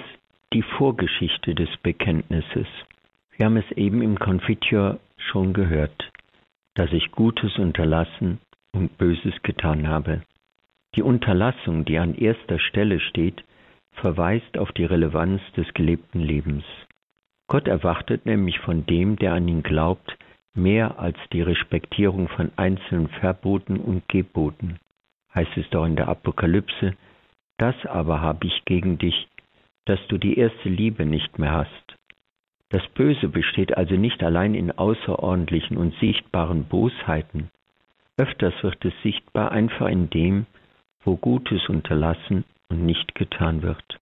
[0.53, 2.67] die Vorgeschichte des Bekenntnisses.
[3.37, 6.11] Wir haben es eben im Konfitür schon gehört,
[6.75, 8.39] dass ich Gutes unterlassen
[8.73, 10.23] und Böses getan habe.
[10.95, 13.45] Die Unterlassung, die an erster Stelle steht,
[13.93, 16.65] verweist auf die Relevanz des gelebten Lebens.
[17.49, 20.17] Gott erwartet nämlich von dem, der an ihn glaubt,
[20.55, 24.79] mehr als die Respektierung von einzelnen Verboten und Geboten.
[25.35, 26.95] Heißt es doch in der Apokalypse,
[27.59, 29.29] das aber habe ich gegen dich,
[29.85, 31.97] dass du die erste Liebe nicht mehr hast.
[32.71, 37.51] Das Böse besteht also nicht allein in außerordentlichen und sichtbaren Bosheiten,
[38.17, 40.47] öfters wird es sichtbar einfach in dem,
[41.05, 43.99] wo Gutes unterlassen und nicht getan wird.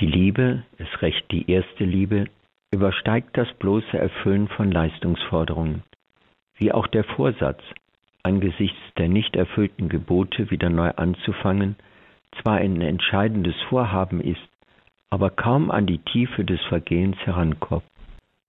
[0.00, 2.26] Die Liebe, es recht die erste Liebe,
[2.72, 5.82] übersteigt das bloße Erfüllen von Leistungsforderungen,
[6.56, 7.62] wie auch der Vorsatz,
[8.22, 11.76] angesichts der nicht erfüllten Gebote wieder neu anzufangen,
[12.40, 14.47] zwar ein entscheidendes Vorhaben ist,
[15.10, 17.84] aber kaum an die Tiefe des Vergehens herankommt.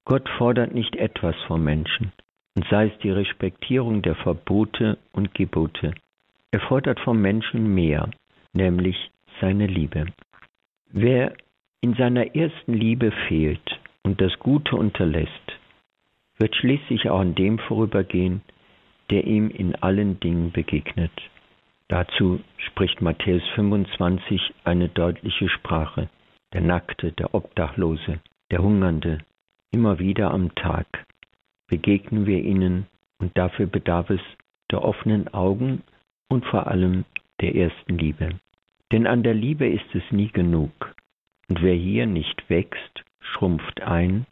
[0.06, 2.12] Gott fordert nicht etwas vom Menschen,
[2.56, 5.94] und sei es die Respektierung der Verbote und Gebote.
[6.52, 8.10] Er fordert vom Menschen mehr,
[8.54, 10.08] nämlich seine Liebe.
[10.92, 11.34] Wer
[11.82, 15.60] in seiner ersten Liebe fehlt und das Gute unterlässt,
[16.40, 18.42] wird schließlich auch an dem vorübergehen,
[19.10, 21.12] der ihm in allen Dingen begegnet.
[21.88, 26.10] Dazu spricht Matthäus 25 eine deutliche Sprache.
[26.52, 29.20] Der Nackte, der Obdachlose, der Hungernde,
[29.72, 31.06] immer wieder am Tag
[31.68, 32.88] begegnen wir ihnen
[33.20, 34.22] und dafür bedarf es
[34.72, 35.84] der offenen Augen
[36.28, 37.06] und vor allem
[37.40, 38.40] der ersten Liebe.
[38.92, 40.96] Denn an der Liebe ist es nie genug.
[41.50, 44.26] Und wer hier nicht wächst, schrumpft ein,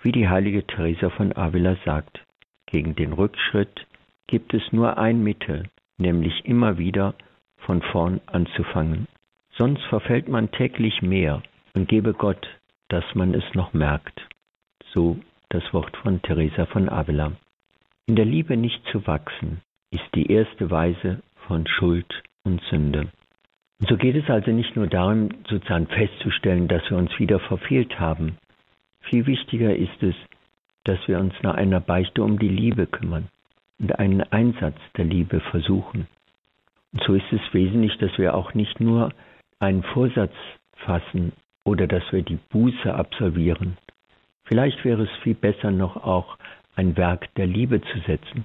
[0.00, 2.24] wie die heilige Teresa von Avila sagt.
[2.66, 3.86] Gegen den Rückschritt
[4.28, 7.14] gibt es nur ein Mittel, nämlich immer wieder
[7.58, 9.08] von vorn anzufangen.
[9.56, 11.42] Sonst verfällt man täglich mehr
[11.76, 12.48] und gebe Gott,
[12.88, 14.26] dass man es noch merkt.
[14.92, 15.18] So
[15.50, 17.32] das Wort von Teresa von Avila.
[18.06, 19.60] In der Liebe nicht zu wachsen,
[19.90, 23.08] ist die erste Weise von Schuld und Sünde.
[23.78, 28.00] Und so geht es also nicht nur darum, sozusagen festzustellen, dass wir uns wieder verfehlt
[28.00, 28.38] haben.
[29.00, 30.14] Viel wichtiger ist es,
[30.84, 33.28] dass wir uns nach einer Beichte um die Liebe kümmern
[33.78, 36.06] und einen Einsatz der Liebe versuchen.
[36.92, 39.12] Und so ist es wesentlich, dass wir auch nicht nur
[39.58, 40.34] einen Vorsatz
[40.76, 41.32] fassen
[41.66, 43.76] oder dass wir die Buße absolvieren.
[44.44, 46.38] Vielleicht wäre es viel besser noch auch
[46.76, 48.44] ein Werk der Liebe zu setzen,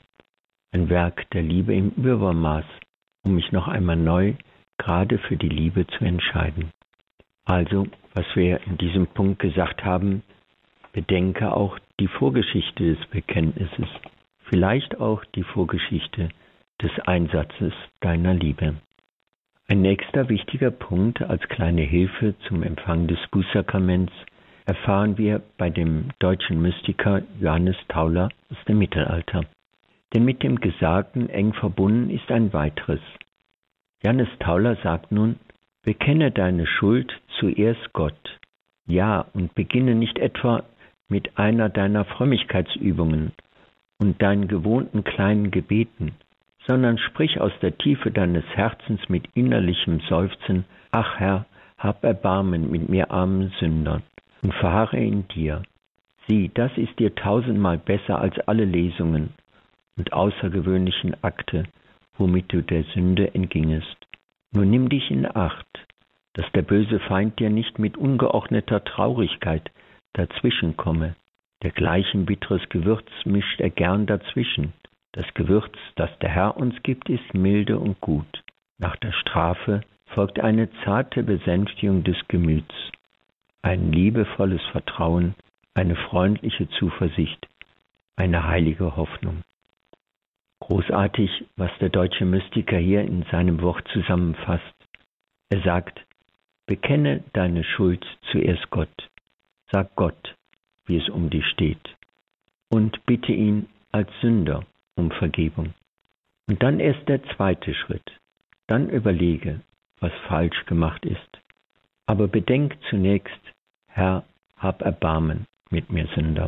[0.71, 2.65] ein Werk der Liebe im Übermaß,
[3.23, 4.33] um mich noch einmal neu
[4.79, 6.71] gerade für die Liebe zu entscheiden.
[7.45, 10.23] Also, was wir in diesem Punkt gesagt haben,
[10.91, 13.87] bedenke auch die Vorgeschichte des Bekenntnisses,
[14.49, 16.29] vielleicht auch die Vorgeschichte
[16.81, 18.75] des Einsatzes deiner Liebe.
[19.71, 24.11] Ein nächster wichtiger Punkt als kleine Hilfe zum Empfang des Bußsakraments
[24.65, 29.45] erfahren wir bei dem deutschen Mystiker Johannes Tauler aus dem Mittelalter.
[30.13, 32.99] Denn mit dem Gesagten eng verbunden ist ein weiteres.
[34.03, 35.37] Johannes Tauler sagt nun,
[35.83, 38.39] bekenne deine Schuld zuerst Gott.
[38.87, 40.65] Ja, und beginne nicht etwa
[41.07, 43.31] mit einer deiner Frömmigkeitsübungen
[43.99, 46.11] und deinen gewohnten kleinen Gebeten,
[46.71, 51.45] sondern sprich aus der Tiefe deines Herzens mit innerlichem Seufzen, ach Herr,
[51.77, 54.03] hab Erbarmen mit mir armen Sündern
[54.41, 55.63] und verharre in dir.
[56.27, 59.31] Sieh, das ist dir tausendmal besser als alle Lesungen
[59.97, 61.65] und außergewöhnlichen Akte,
[62.17, 63.97] womit du der Sünde entgingest.
[64.53, 65.85] Nur nimm dich in Acht,
[66.35, 69.71] dass der böse Feind dir nicht mit ungeordneter Traurigkeit
[70.13, 71.17] dazwischen komme.
[71.63, 74.71] Dergleichen bitteres Gewürz mischt er gern dazwischen.
[75.13, 78.43] Das Gewürz, das der Herr uns gibt, ist milde und gut.
[78.77, 82.73] Nach der Strafe folgt eine zarte Besänftigung des Gemüts,
[83.61, 85.35] ein liebevolles Vertrauen,
[85.73, 87.47] eine freundliche Zuversicht,
[88.15, 89.43] eine heilige Hoffnung.
[90.61, 94.63] Großartig, was der deutsche Mystiker hier in seinem Wort zusammenfasst.
[95.49, 95.99] Er sagt,
[96.67, 99.09] bekenne deine Schuld zuerst Gott,
[99.71, 100.35] sag Gott,
[100.85, 101.97] wie es um dich steht,
[102.69, 104.63] und bitte ihn als Sünder
[105.01, 105.73] um Vergebung.
[106.47, 108.09] Und dann erst der zweite Schritt.
[108.67, 109.61] Dann überlege,
[109.99, 111.39] was falsch gemacht ist.
[112.05, 113.41] Aber bedenk zunächst,
[113.87, 114.23] Herr,
[114.57, 116.47] hab Erbarmen mit mir Sünder.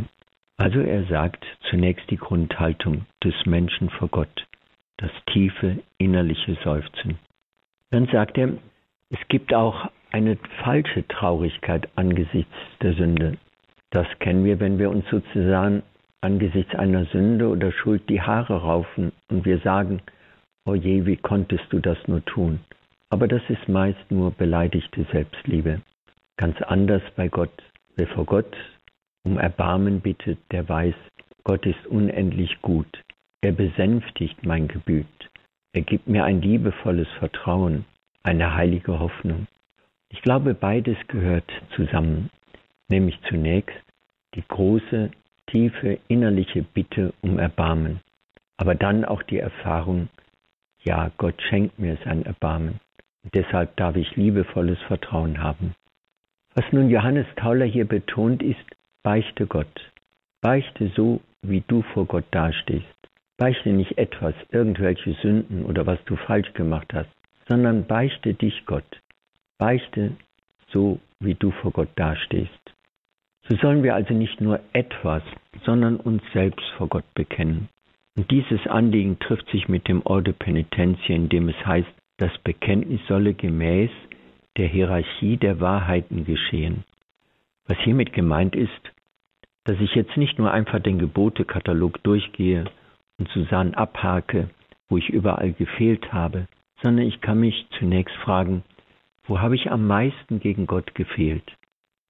[0.58, 4.46] Also er sagt zunächst die Grundhaltung des Menschen vor Gott,
[4.98, 7.18] das tiefe innerliche Seufzen.
[7.90, 8.54] Dann sagt er,
[9.10, 13.38] es gibt auch eine falsche Traurigkeit angesichts der Sünde.
[13.90, 15.84] Das kennen wir, wenn wir uns sozusagen
[16.24, 20.02] angesichts einer Sünde oder Schuld die Haare raufen und wir sagen,
[20.66, 22.60] oh je, wie konntest du das nur tun?
[23.10, 25.82] Aber das ist meist nur beleidigte Selbstliebe.
[26.38, 27.64] Ganz anders bei Gott.
[27.96, 28.56] Wer vor Gott
[29.24, 30.96] um Erbarmen bittet, der weiß,
[31.44, 33.04] Gott ist unendlich gut.
[33.42, 35.06] Er besänftigt mein Gebüt.
[35.74, 37.86] Er gibt mir ein liebevolles Vertrauen,
[38.24, 39.48] eine heilige Hoffnung.
[40.10, 42.30] Ich glaube, beides gehört zusammen,
[42.88, 43.76] nämlich zunächst
[44.36, 45.12] die große,
[45.54, 48.02] tiefe innerliche Bitte um Erbarmen,
[48.58, 50.10] aber dann auch die Erfahrung,
[50.84, 52.80] ja, Gott schenkt mir sein Erbarmen.
[53.34, 55.76] Deshalb darf ich liebevolles Vertrauen haben.
[56.56, 58.66] Was nun Johannes Tauler hier betont, ist,
[59.04, 59.92] beichte Gott.
[60.42, 62.86] Beichte so, wie du vor Gott dastehst.
[63.38, 67.10] Beichte nicht etwas, irgendwelche Sünden oder was du falsch gemacht hast,
[67.48, 69.02] sondern beichte dich Gott.
[69.58, 70.14] Beichte
[70.70, 72.63] so, wie du vor Gott dastehst.
[73.50, 75.22] So sollen wir also nicht nur etwas,
[75.66, 77.68] sondern uns selbst vor Gott bekennen.
[78.16, 83.02] Und dieses Anliegen trifft sich mit dem Orde Penitentia, in dem es heißt, das Bekenntnis
[83.08, 83.90] solle gemäß
[84.56, 86.84] der Hierarchie der Wahrheiten geschehen.
[87.68, 88.92] Was hiermit gemeint ist,
[89.64, 92.66] dass ich jetzt nicht nur einfach den Gebotekatalog durchgehe
[93.18, 94.50] und Susanne abhake,
[94.90, 96.48] wo ich überall gefehlt habe,
[96.82, 98.64] sondern ich kann mich zunächst fragen,
[99.26, 101.44] wo habe ich am meisten gegen Gott gefehlt?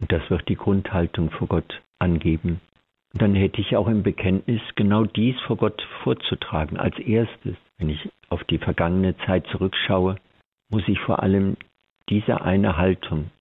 [0.04, 2.60] Und das wird die Grundhaltung vor Gott angeben.
[3.14, 7.56] Und dann hätte ich auch im Bekenntnis genau dies vor Gott vorzutragen als erstes.
[7.78, 10.18] Wenn ich auf die vergangene Zeit zurückschaue,
[10.70, 11.56] muss ich vor allem
[12.10, 13.32] diese eine Haltung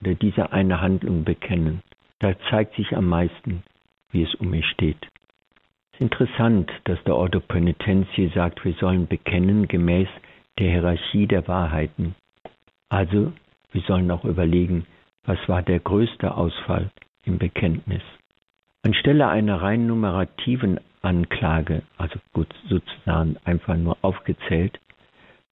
[0.00, 1.82] oder diese eine Handlung bekennen.
[2.20, 3.64] Da zeigt sich am meisten,
[4.12, 5.04] wie es um mich steht.
[5.90, 10.06] Es ist interessant, dass der Ordo Penitentie sagt, wir sollen bekennen gemäß
[10.60, 12.14] der Hierarchie der Wahrheiten.
[12.90, 13.32] Also,
[13.72, 14.86] wir sollen auch überlegen,
[15.24, 16.90] was war der größte Ausfall
[17.24, 18.02] im Bekenntnis.
[18.82, 24.80] Anstelle einer rein numerativen Anklage, also gut sozusagen einfach nur aufgezählt,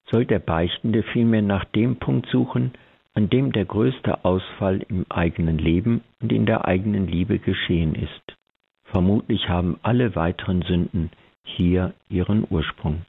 [0.09, 2.73] soll der Beichtende vielmehr nach dem Punkt suchen,
[3.13, 8.37] an dem der größte Ausfall im eigenen Leben und in der eigenen Liebe geschehen ist.
[8.83, 11.11] Vermutlich haben alle weiteren Sünden
[11.43, 13.05] hier ihren Ursprung.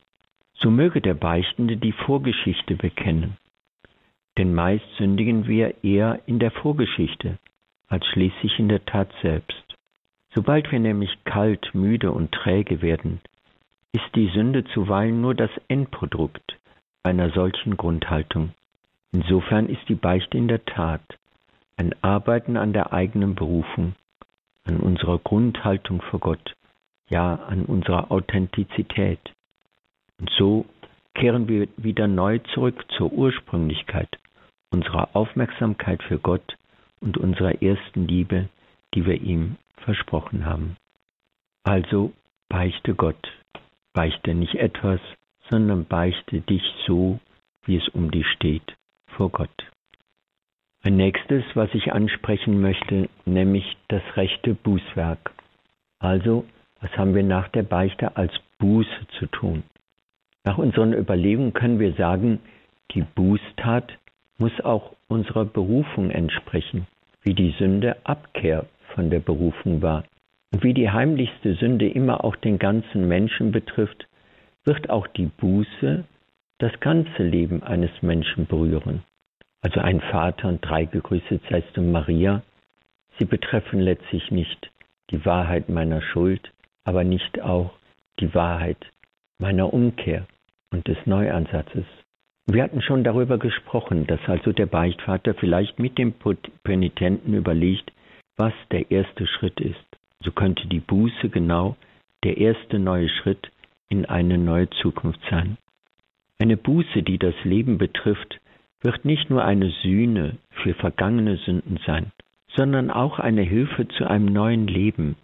[0.55, 3.37] So möge der Beichtende die Vorgeschichte bekennen.
[4.39, 7.39] Denn meist sündigen wir eher in der Vorgeschichte
[7.89, 9.77] als schließlich in der Tat selbst.
[10.35, 13.21] Sobald wir nämlich kalt, müde und träge werden,
[13.93, 16.59] ist die Sünde zuweilen nur das Endprodukt
[17.03, 18.55] einer solchen Grundhaltung.
[19.13, 21.03] Insofern ist die Beichte in der Tat
[21.77, 23.95] ein Arbeiten an der eigenen Berufung,
[24.65, 26.55] an unserer Grundhaltung vor Gott,
[27.11, 29.21] ja an unserer Authentizität.
[30.19, 30.65] Und so
[31.15, 34.09] kehren wir wieder neu zurück zur Ursprünglichkeit
[34.73, 36.57] unserer Aufmerksamkeit für Gott
[37.01, 38.49] und unserer ersten Liebe,
[38.95, 40.77] die wir ihm versprochen haben.
[41.65, 42.13] Also
[42.49, 43.31] beichte Gott,
[43.93, 45.01] beichte nicht etwas,
[45.51, 47.21] sondern beichte dich so,
[47.65, 48.75] wie es um dich steht,
[49.07, 49.71] vor Gott.
[50.83, 55.33] Ein nächstes, was ich ansprechen möchte, nämlich das rechte Bußwerk.
[56.01, 56.45] Also,
[56.81, 59.63] was haben wir nach der Beichte als Buße zu tun?
[60.45, 62.41] Nach unseren Überlegungen können wir sagen,
[62.93, 63.93] die Bußtat
[64.39, 66.87] muss auch unserer Berufung entsprechen,
[67.23, 70.05] wie die Sünde Abkehr von der Berufung war.
[70.53, 74.07] Und wie die heimlichste Sünde immer auch den ganzen Menschen betrifft,
[74.65, 76.05] wird auch die Buße
[76.59, 79.03] das ganze Leben eines Menschen berühren.
[79.61, 82.43] Also ein Vater und drei gegrüßet seist du Maria,
[83.19, 84.71] sie betreffen letztlich nicht
[85.11, 86.53] die Wahrheit meiner Schuld,
[86.85, 87.73] aber nicht auch
[88.21, 88.79] die Wahrheit
[89.39, 90.27] meiner Umkehr
[90.71, 91.85] und des Neuansatzes.
[92.47, 96.15] Wir hatten schon darüber gesprochen, dass also der Beichtvater vielleicht mit dem
[96.65, 97.93] Penitenten überlegt,
[98.37, 99.85] was der erste Schritt ist.
[100.21, 101.77] So könnte die Buße genau
[102.25, 103.51] der erste neue Schritt
[103.89, 105.57] in eine neue Zukunft sein.
[106.39, 108.41] Eine Buße, die das Leben betrifft,
[108.81, 112.11] wird nicht nur eine Sühne für vergangene Sünden sein,
[112.57, 115.17] sondern auch eine Hilfe zu einem neuen Leben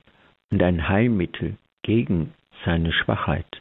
[0.51, 3.58] und ein Heilmittel gegen seine Schwachheit.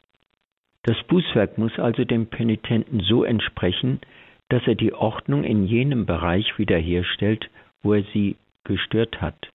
[0.87, 3.99] Das Bußwerk muss also dem Penitenten so entsprechen,
[4.47, 7.49] dass er die Ordnung in jenem Bereich wiederherstellt,
[7.83, 9.49] wo er sie gestört hat,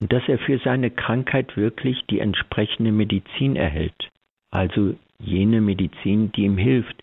[0.00, 4.12] und dass er für seine Krankheit wirklich die entsprechende Medizin erhält,
[4.52, 7.02] also jene Medizin, die ihm hilft,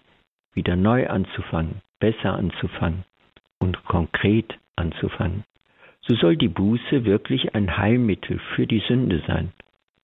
[0.54, 3.04] wieder neu anzufangen, besser anzufangen
[3.60, 5.44] und konkret anzufangen.
[6.08, 9.52] So soll die Buße wirklich ein Heilmittel für die Sünde sein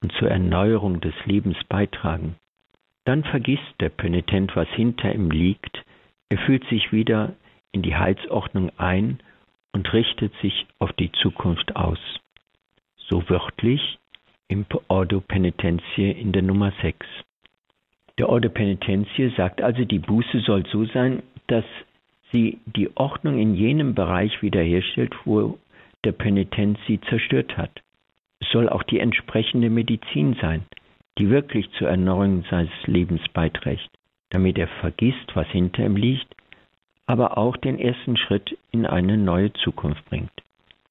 [0.04, 2.36] und zur Erneuerung des Lebens beitragen.
[3.10, 5.84] Dann vergisst der Penitent, was hinter ihm liegt,
[6.30, 7.34] er fühlt sich wieder
[7.72, 9.18] in die Heilsordnung ein
[9.72, 11.98] und richtet sich auf die Zukunft aus.
[12.98, 13.98] So wörtlich
[14.48, 17.04] im Ordo Penitentiae in der Nummer 6.
[18.20, 21.66] Der Ordo Penitentiae sagt also, die Buße soll so sein, dass
[22.32, 25.58] sie die Ordnung in jenem Bereich wiederherstellt, wo
[26.06, 27.72] der Penitent sie zerstört hat.
[28.40, 30.64] Es soll auch die entsprechende Medizin sein,
[31.20, 33.90] die wirklich zur Erneuerung seines Lebens beiträgt,
[34.30, 36.34] damit er vergisst, was hinter ihm liegt,
[37.06, 40.32] aber auch den ersten Schritt in eine neue Zukunft bringt.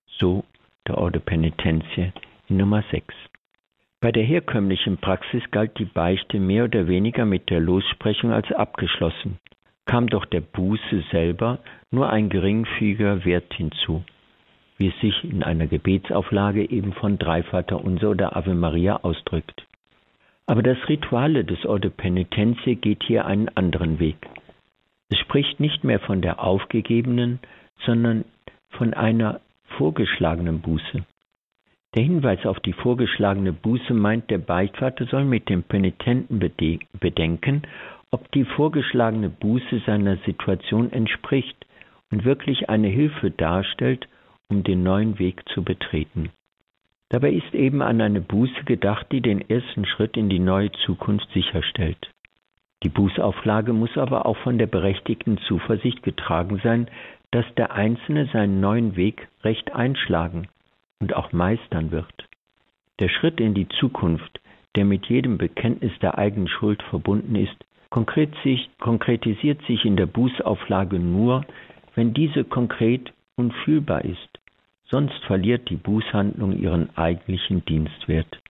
[0.07, 0.45] So
[0.87, 2.13] der Ordo Penitentiae
[2.49, 3.15] in Nummer 6.
[4.01, 9.39] Bei der herkömmlichen Praxis galt die Beichte mehr oder weniger mit der Lossprechung als abgeschlossen,
[9.87, 11.59] kam doch der Buße selber
[11.91, 14.05] nur ein geringfügiger Wert hinzu,
[14.77, 19.68] wie es sich in einer Gebetsauflage eben von Dreivater Unser oder Ave Maria ausdrückt.
[20.49, 24.17] Aber das Rituale des Ordo Penitentiae geht hier einen anderen Weg.
[25.11, 27.39] Es spricht nicht mehr von der aufgegebenen,
[27.85, 28.25] sondern
[28.71, 29.43] von einer
[29.77, 31.05] vorgeschlagenen Buße.
[31.95, 36.39] Der Hinweis auf die vorgeschlagene Buße meint, der Beichtvater soll mit dem Penitenten
[36.99, 37.63] bedenken,
[38.11, 41.67] ob die vorgeschlagene Buße seiner Situation entspricht
[42.11, 44.09] und wirklich eine Hilfe darstellt,
[44.49, 46.31] um den neuen Weg zu betreten.
[47.11, 51.31] Dabei ist eben an eine Buße gedacht, die den ersten Schritt in die neue Zukunft
[51.33, 52.11] sicherstellt.
[52.83, 56.89] Die Bußauflage muss aber auch von der berechtigten Zuversicht getragen sein,
[57.31, 60.49] dass der Einzelne seinen neuen Weg recht einschlagen
[61.01, 62.29] und auch meistern wird.
[63.01, 64.41] Der Schritt in die Zukunft,
[64.77, 67.57] der mit jedem Bekenntnis der eigenen Schuld verbunden ist,
[67.91, 71.45] konkretisiert sich in der Bußauflage nur,
[71.95, 74.39] wenn diese konkret und fühlbar ist
[74.91, 78.41] sonst verliert die Bußhandlung ihren eigentlichen Dienstwert.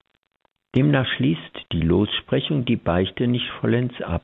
[0.77, 4.23] Demnach schließt die Lossprechung die Beichte nicht vollends ab,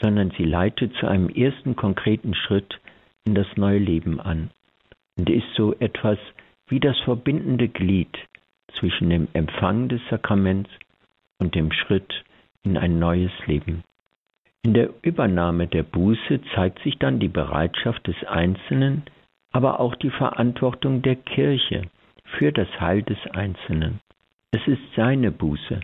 [0.00, 2.80] sondern sie leitet zu einem ersten konkreten Schritt
[3.24, 4.50] in das neue Leben an
[5.16, 6.18] und ist so etwas
[6.68, 8.16] wie das verbindende Glied
[8.78, 10.70] zwischen dem Empfang des Sakraments
[11.38, 12.24] und dem Schritt
[12.62, 13.84] in ein neues Leben.
[14.62, 19.02] In der Übernahme der Buße zeigt sich dann die Bereitschaft des Einzelnen,
[19.54, 21.82] aber auch die Verantwortung der Kirche
[22.24, 24.00] für das Heil des Einzelnen.
[24.50, 25.78] Es ist seine Buße,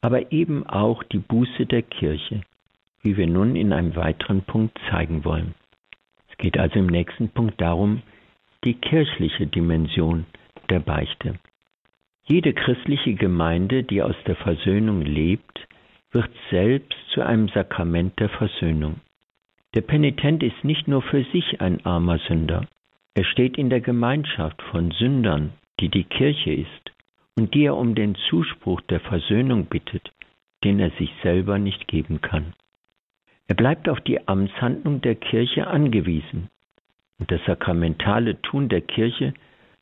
[0.00, 2.42] aber eben auch die Buße der Kirche,
[3.02, 5.54] wie wir nun in einem weiteren Punkt zeigen wollen.
[6.28, 8.02] Es geht also im nächsten Punkt darum,
[8.64, 10.26] die kirchliche Dimension
[10.68, 11.38] der Beichte.
[12.24, 15.68] Jede christliche Gemeinde, die aus der Versöhnung lebt,
[16.10, 18.96] wird selbst zu einem Sakrament der Versöhnung.
[19.74, 22.66] Der Penitent ist nicht nur für sich ein armer Sünder,
[23.14, 26.92] er steht in der Gemeinschaft von Sündern, die die Kirche ist,
[27.36, 30.12] und die er um den Zuspruch der Versöhnung bittet,
[30.64, 32.54] den er sich selber nicht geben kann.
[33.46, 36.48] Er bleibt auf die Amtshandlung der Kirche angewiesen,
[37.20, 39.32] und das sakramentale Tun der Kirche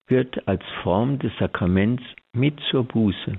[0.06, 2.02] wird als Form des Sakraments
[2.34, 3.38] mit zur Buße.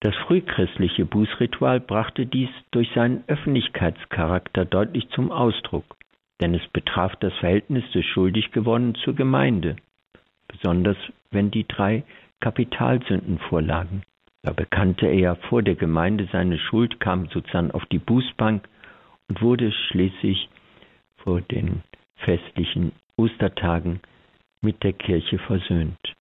[0.00, 5.96] Das frühchristliche Bußritual brachte dies durch seinen Öffentlichkeitscharakter deutlich zum Ausdruck
[6.40, 9.76] denn es betraf das Verhältnis des schuldig gewordenen zur Gemeinde,
[10.48, 10.96] besonders
[11.30, 12.04] wenn die drei
[12.40, 14.02] Kapitalsünden vorlagen.
[14.42, 18.68] Da bekannte er ja vor der Gemeinde seine Schuld, kam sozusagen auf die Bußbank
[19.28, 20.48] und wurde schließlich
[21.16, 21.82] vor den
[22.16, 24.00] festlichen Ostertagen
[24.60, 26.14] mit der Kirche versöhnt.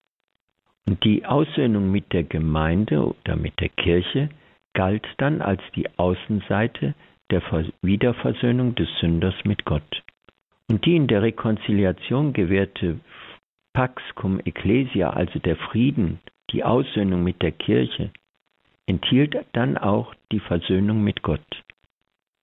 [0.87, 4.29] Und die Aussöhnung mit der Gemeinde oder mit der Kirche
[4.73, 6.93] galt dann als die Außenseite
[7.31, 7.41] der
[7.81, 10.03] Wiederversöhnung des Sünders mit Gott.
[10.69, 12.99] Und die in der Rekonziliation gewährte
[13.73, 16.19] Pax cum Ecclesia, also der Frieden,
[16.51, 18.11] die Aussöhnung mit der Kirche,
[18.85, 21.45] enthielt dann auch die Versöhnung mit Gott.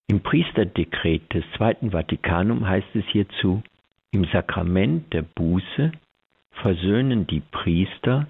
[0.08, 3.62] Im Priesterdekret des Zweiten Vatikanum heißt es hierzu,
[4.10, 5.92] im Sakrament der Buße
[6.50, 8.26] versöhnen die Priester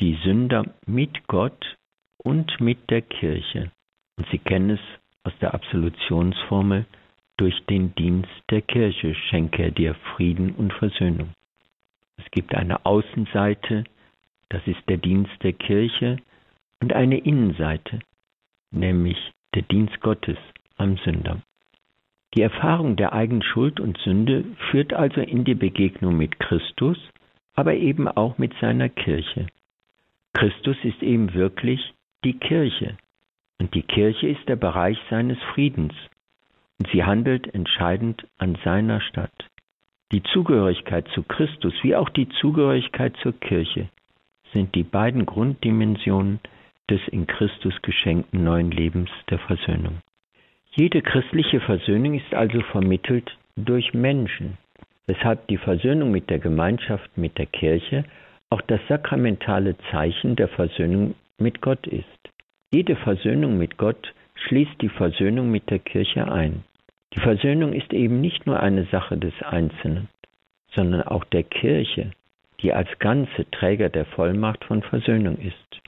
[0.00, 1.76] die Sünder mit Gott
[2.18, 3.70] und mit der Kirche.
[4.16, 4.80] Und Sie kennen es
[5.28, 6.86] aus der Absolutionsformel,
[7.36, 11.34] durch den Dienst der Kirche schenke er dir Frieden und Versöhnung.
[12.16, 13.84] Es gibt eine Außenseite,
[14.48, 16.16] das ist der Dienst der Kirche,
[16.80, 17.98] und eine Innenseite,
[18.70, 19.18] nämlich
[19.54, 20.38] der Dienst Gottes
[20.78, 21.42] am Sünder.
[22.34, 26.98] Die Erfahrung der eigenen Schuld und Sünde führt also in die Begegnung mit Christus,
[27.54, 29.46] aber eben auch mit seiner Kirche.
[30.32, 31.92] Christus ist eben wirklich
[32.24, 32.96] die Kirche,
[33.58, 35.94] und die Kirche ist der Bereich seines Friedens,
[36.78, 39.32] und sie handelt entscheidend an seiner Stadt.
[40.12, 43.88] Die Zugehörigkeit zu Christus wie auch die Zugehörigkeit zur Kirche
[44.52, 46.40] sind die beiden Grunddimensionen
[46.88, 49.98] des in Christus geschenkten neuen Lebens der Versöhnung.
[50.70, 54.56] Jede christliche Versöhnung ist also vermittelt durch Menschen,
[55.06, 58.04] weshalb die Versöhnung mit der Gemeinschaft, mit der Kirche
[58.48, 62.06] auch das sakramentale Zeichen der Versöhnung mit Gott ist.
[62.70, 66.64] Jede Versöhnung mit Gott schließt die Versöhnung mit der Kirche ein.
[67.14, 70.08] Die Versöhnung ist eben nicht nur eine Sache des Einzelnen,
[70.74, 72.10] sondern auch der Kirche,
[72.60, 75.80] die als ganze Träger der Vollmacht von Versöhnung ist.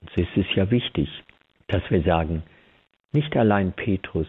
[0.00, 1.08] Und so ist es ja wichtig,
[1.68, 2.42] dass wir sagen,
[3.12, 4.28] nicht allein Petrus,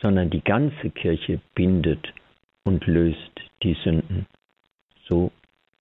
[0.00, 2.12] sondern die ganze Kirche bindet
[2.62, 4.26] und löst die Sünden.
[5.08, 5.32] So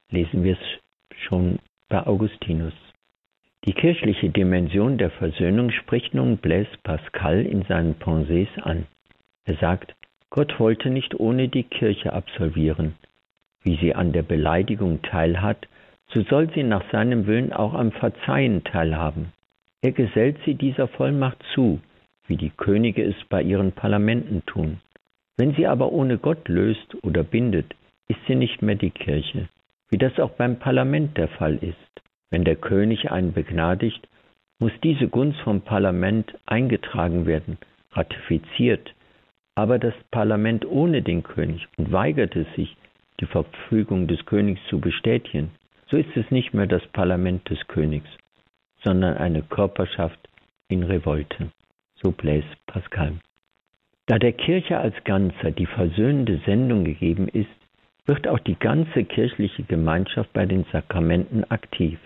[0.10, 1.60] lesen wir es schon
[1.90, 2.74] bei Augustinus.
[3.66, 8.88] Die kirchliche Dimension der Versöhnung spricht nun Blaise Pascal in seinen Pensées an.
[9.46, 9.96] Er sagt,
[10.30, 12.96] Gott wollte nicht ohne die Kirche absolvieren.
[13.62, 15.68] Wie sie an der Beleidigung teilhat,
[16.08, 19.34] so soll sie nach seinem Willen auch am Verzeihen teilhaben.
[19.82, 21.80] Er gesellt sie dieser Vollmacht zu,
[22.28, 24.80] wie die Könige es bei ihren Parlamenten tun.
[25.36, 27.76] Wenn sie aber ohne Gott löst oder bindet,
[28.08, 29.50] ist sie nicht mehr die Kirche,
[29.90, 31.76] wie das auch beim Parlament der Fall ist.
[32.32, 34.08] Wenn der König einen begnadigt,
[34.60, 37.58] muss diese Gunst vom Parlament eingetragen werden,
[37.92, 38.94] ratifiziert,
[39.56, 42.76] aber das Parlament ohne den König und weigert es sich,
[43.20, 45.52] die Verfügung des Königs zu bestätigen,
[45.88, 48.10] so ist es nicht mehr das Parlament des Königs,
[48.84, 50.20] sondern eine Körperschaft
[50.68, 51.52] in Revolte.
[51.96, 53.14] So Blaise Pascal.
[54.06, 57.50] Da der Kirche als Ganzer die versöhnende Sendung gegeben ist,
[58.06, 62.00] wird auch die ganze kirchliche Gemeinschaft bei den Sakramenten aktiv.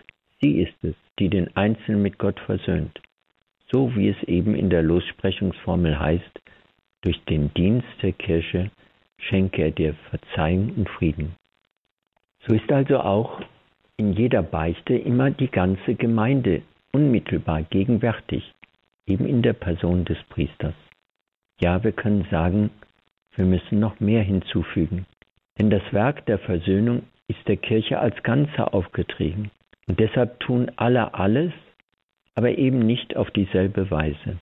[0.44, 3.00] Sie ist es, die den Einzelnen mit Gott versöhnt,
[3.72, 6.41] so wie es eben in der Lossprechungsformel heißt,
[7.00, 8.70] durch den Dienst der Kirche
[9.18, 11.38] schenke er dir Verzeihung und Frieden.
[12.46, 13.39] So ist also auch
[13.96, 18.52] in jeder Beichte immer die ganze Gemeinde unmittelbar gegenwärtig,
[19.08, 20.76] eben in der Person des Priesters.
[21.62, 22.70] Ja, wir können sagen,
[23.38, 25.06] wir müssen noch mehr hinzufügen,
[25.58, 29.50] denn das Werk der Versöhnung ist der Kirche als Ganzer aufgetrieben.
[29.88, 31.54] Und deshalb tun alle alles,
[32.36, 34.38] aber eben nicht auf dieselbe Weise.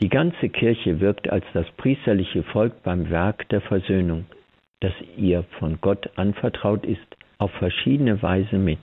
[0.00, 4.26] Die ganze Kirche wirkt als das priesterliche Volk beim Werk der Versöhnung,
[4.80, 8.78] das ihr von Gott anvertraut ist, auf verschiedene Weise mit.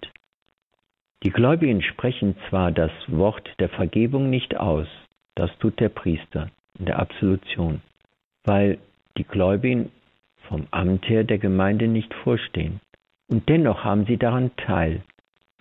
[1.24, 4.88] Die Gläubigen sprechen zwar das Wort der Vergebung nicht aus,
[5.36, 7.82] das tut der Priester in der Absolution,
[8.44, 8.78] weil
[9.18, 9.92] die Gläubigen
[10.48, 12.80] vom Amt her der Gemeinde nicht vorstehen.
[13.28, 15.02] Und dennoch haben sie daran teil,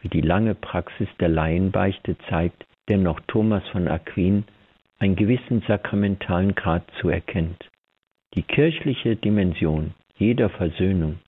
[0.04, 4.44] wie die lange Praxis der Laienbeichte zeigt, der noch Thomas von Aquin
[4.98, 7.70] einen gewissen sakramentalen Grad zuerkennt.
[8.34, 11.18] Die kirchliche Dimension jeder Versöhnung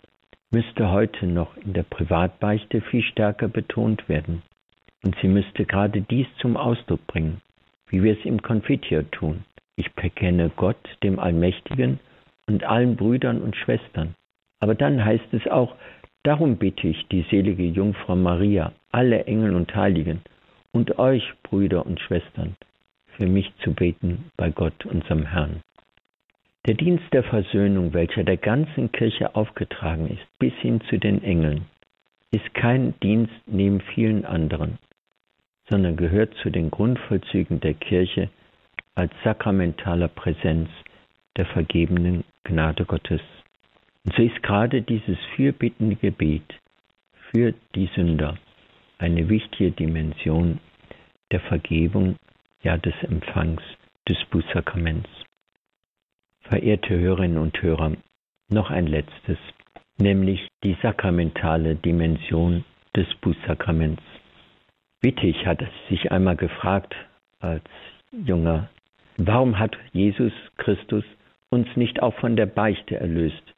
[0.51, 4.43] müsste heute noch in der Privatbeichte viel stärker betont werden.
[5.03, 7.41] Und sie müsste gerade dies zum Ausdruck bringen,
[7.89, 9.45] wie wir es im Konfitier tun.
[9.77, 11.99] Ich bekenne Gott, dem Allmächtigen,
[12.47, 14.15] und allen Brüdern und Schwestern.
[14.61, 15.75] Aber dann heißt es auch,
[16.27, 20.23] Darum bitte ich die selige Jungfrau Maria, alle Engel und Heiligen
[20.73, 22.57] und euch, Brüder und Schwestern,
[23.17, 25.61] für mich zu beten bei Gott, unserem Herrn.
[26.67, 31.67] Der Dienst der Versöhnung, welcher der ganzen Kirche aufgetragen ist, bis hin zu den Engeln,
[32.33, 34.79] ist kein Dienst neben vielen anderen,
[35.69, 38.31] sondern gehört zu den Grundvollzügen der Kirche
[38.97, 40.71] als sakramentaler Präsenz
[41.37, 43.21] der vergebenen Gnade Gottes.
[44.07, 46.55] Und so ist gerade dieses fürbittende Gebet
[47.31, 48.39] für die Sünder
[48.99, 50.61] eine wichtige Dimension
[51.33, 52.17] der Vergebung,
[52.63, 53.63] ja des Empfangs
[54.09, 55.11] des Bußsakraments.
[56.43, 57.97] Verehrte Hörerinnen und Hörer,
[58.49, 59.39] noch ein letztes,
[59.99, 64.03] nämlich die sakramentale Dimension des Bußsakraments.
[65.03, 66.95] Wittig hat sich einmal gefragt
[67.41, 67.65] als
[68.13, 68.71] junger,
[69.17, 71.05] warum hat Jesus Christus
[71.51, 73.56] uns nicht auch von der Beichte erlöst?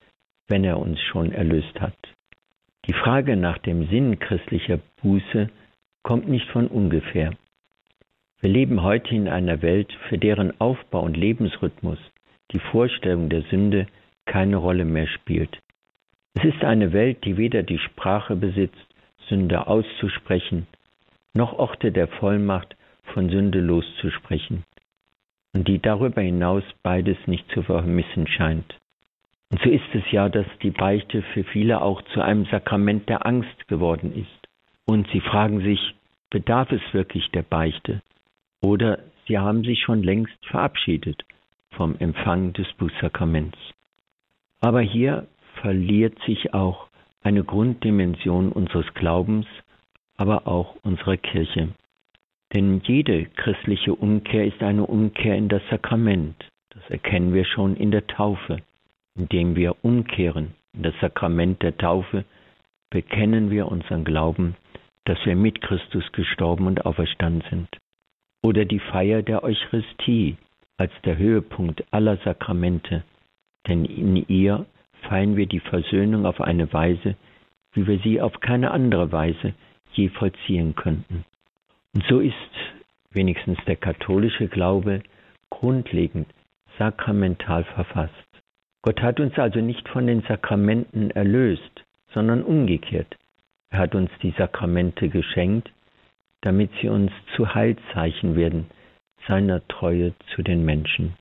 [0.49, 1.97] Wenn er uns schon erlöst hat.
[2.87, 5.51] Die Frage nach dem Sinn christlicher Buße
[6.03, 7.35] kommt nicht von ungefähr.
[8.41, 11.99] Wir leben heute in einer Welt, für deren Aufbau und Lebensrhythmus
[12.53, 13.87] die Vorstellung der Sünde
[14.27, 15.59] keine Rolle mehr spielt.
[16.35, 18.87] Es ist eine Welt, die weder die Sprache besitzt,
[19.29, 20.67] Sünde auszusprechen,
[21.35, 22.77] noch Orte der Vollmacht,
[23.13, 24.65] von Sünde loszusprechen,
[25.55, 28.78] und die darüber hinaus beides nicht zu vermissen scheint.
[29.51, 33.25] Und so ist es ja, dass die Beichte für viele auch zu einem Sakrament der
[33.27, 34.49] Angst geworden ist.
[34.85, 35.95] Und sie fragen sich,
[36.31, 38.03] bedarf es wirklich der Beichte?
[38.61, 41.25] Oder sie haben sich schon längst verabschiedet
[41.71, 43.59] vom Empfang des Bußsakraments.
[44.61, 45.27] Aber hier
[45.61, 46.89] verliert sich auch
[47.23, 49.47] eine Grunddimension unseres Glaubens,
[50.17, 51.69] aber auch unserer Kirche.
[52.55, 56.37] Denn jede christliche Umkehr ist eine Umkehr in das Sakrament.
[56.71, 58.63] Das erkennen wir schon in der Taufe.
[59.19, 62.25] Indem wir umkehren in das Sakrament der Taufe,
[62.89, 64.55] bekennen wir unseren Glauben,
[65.05, 67.69] dass wir mit Christus gestorben und auferstanden sind.
[68.43, 70.37] Oder die Feier der Eucharistie
[70.77, 73.03] als der Höhepunkt aller Sakramente,
[73.67, 74.67] denn in ihr
[75.09, 77.17] feiern wir die Versöhnung auf eine Weise,
[77.73, 79.55] wie wir sie auf keine andere Weise
[79.95, 81.25] je vollziehen könnten.
[81.95, 82.35] Und so ist
[83.11, 85.03] wenigstens der katholische Glaube
[85.51, 86.29] grundlegend
[86.79, 88.28] sakramental verfasst.
[88.83, 93.17] Gott hat uns also nicht von den Sakramenten erlöst, sondern umgekehrt.
[93.71, 95.71] Er hat uns die Sakramente geschenkt,
[96.41, 98.67] damit sie uns zu Heilzeichen werden
[99.27, 101.15] seiner Treue zu den Menschen.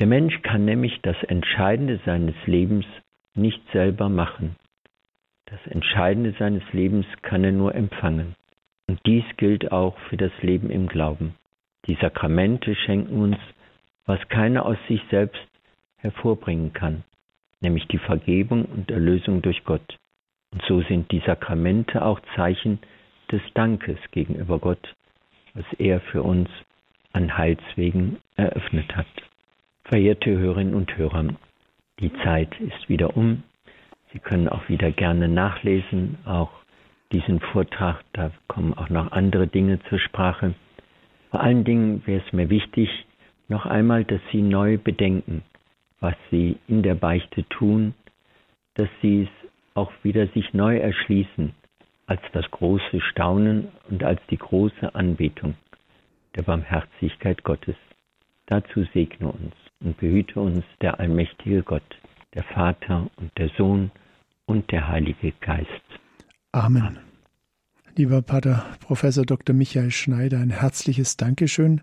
[0.00, 2.84] Der Mensch kann nämlich das Entscheidende seines Lebens
[3.34, 4.56] nicht selber machen.
[5.46, 8.34] Das Entscheidende seines Lebens kann er nur empfangen.
[8.88, 11.34] Und dies gilt auch für das Leben im Glauben.
[11.86, 13.38] Die Sakramente schenken uns,
[14.06, 15.40] was keiner aus sich selbst
[16.04, 17.02] hervorbringen kann,
[17.60, 19.96] nämlich die Vergebung und Erlösung durch Gott.
[20.52, 22.78] Und so sind die Sakramente auch Zeichen
[23.32, 24.94] des Dankes gegenüber Gott,
[25.54, 26.48] was er für uns
[27.12, 29.06] an Heilswegen eröffnet hat.
[29.84, 31.28] Verehrte Hörerinnen und Hörer,
[32.00, 33.42] die Zeit ist wieder um.
[34.12, 36.50] Sie können auch wieder gerne nachlesen, auch
[37.12, 40.54] diesen Vortrag, da kommen auch noch andere Dinge zur Sprache.
[41.30, 42.88] Vor allen Dingen wäre es mir wichtig,
[43.48, 45.42] noch einmal, dass Sie neu bedenken,
[46.04, 47.94] was Sie in der Beichte tun,
[48.74, 51.54] dass Sie es auch wieder sich neu erschließen
[52.04, 55.54] als das große Staunen und als die große Anbetung
[56.36, 57.76] der Barmherzigkeit Gottes.
[58.44, 61.98] Dazu segne uns und behüte uns der allmächtige Gott,
[62.34, 63.90] der Vater und der Sohn
[64.44, 65.88] und der Heilige Geist.
[66.52, 66.98] Amen.
[67.96, 69.56] Lieber Pater Professor Dr.
[69.56, 71.80] Michael Schneider, ein herzliches Dankeschön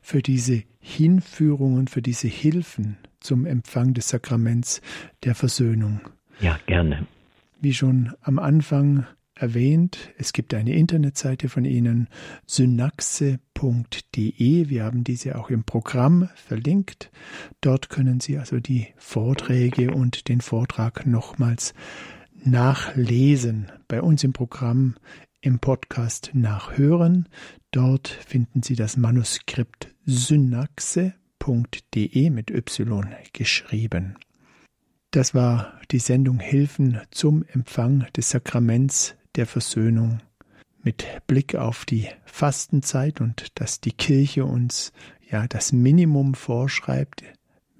[0.00, 4.80] für diese Hinführungen, für diese Hilfen zum Empfang des Sakraments
[5.24, 6.00] der Versöhnung.
[6.40, 7.06] Ja, gerne.
[7.60, 12.08] Wie schon am Anfang erwähnt, es gibt eine Internetseite von Ihnen,
[12.46, 13.38] synaxe.de.
[14.68, 17.10] Wir haben diese auch im Programm verlinkt.
[17.60, 21.74] Dort können Sie also die Vorträge und den Vortrag nochmals
[22.44, 23.72] nachlesen.
[23.88, 24.94] Bei uns im Programm
[25.40, 27.28] im Podcast nachhören.
[27.70, 29.88] Dort finden Sie das Manuskript
[31.44, 34.16] synaxe.de mit Y geschrieben.
[35.10, 40.20] Das war die Sendung Hilfen zum Empfang des Sakraments der Versöhnung
[40.82, 44.92] mit Blick auf die Fastenzeit und dass die Kirche uns
[45.30, 47.22] ja das Minimum vorschreibt,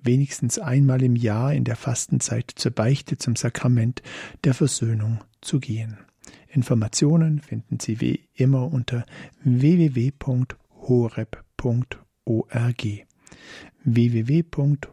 [0.03, 4.03] wenigstens einmal im Jahr in der Fastenzeit zur Beichte zum Sakrament
[4.45, 5.99] der Versöhnung zu gehen.
[6.49, 9.05] Informationen finden Sie wie immer unter
[9.43, 10.35] www.horeb.org.
[13.87, 14.85] www.horeb.org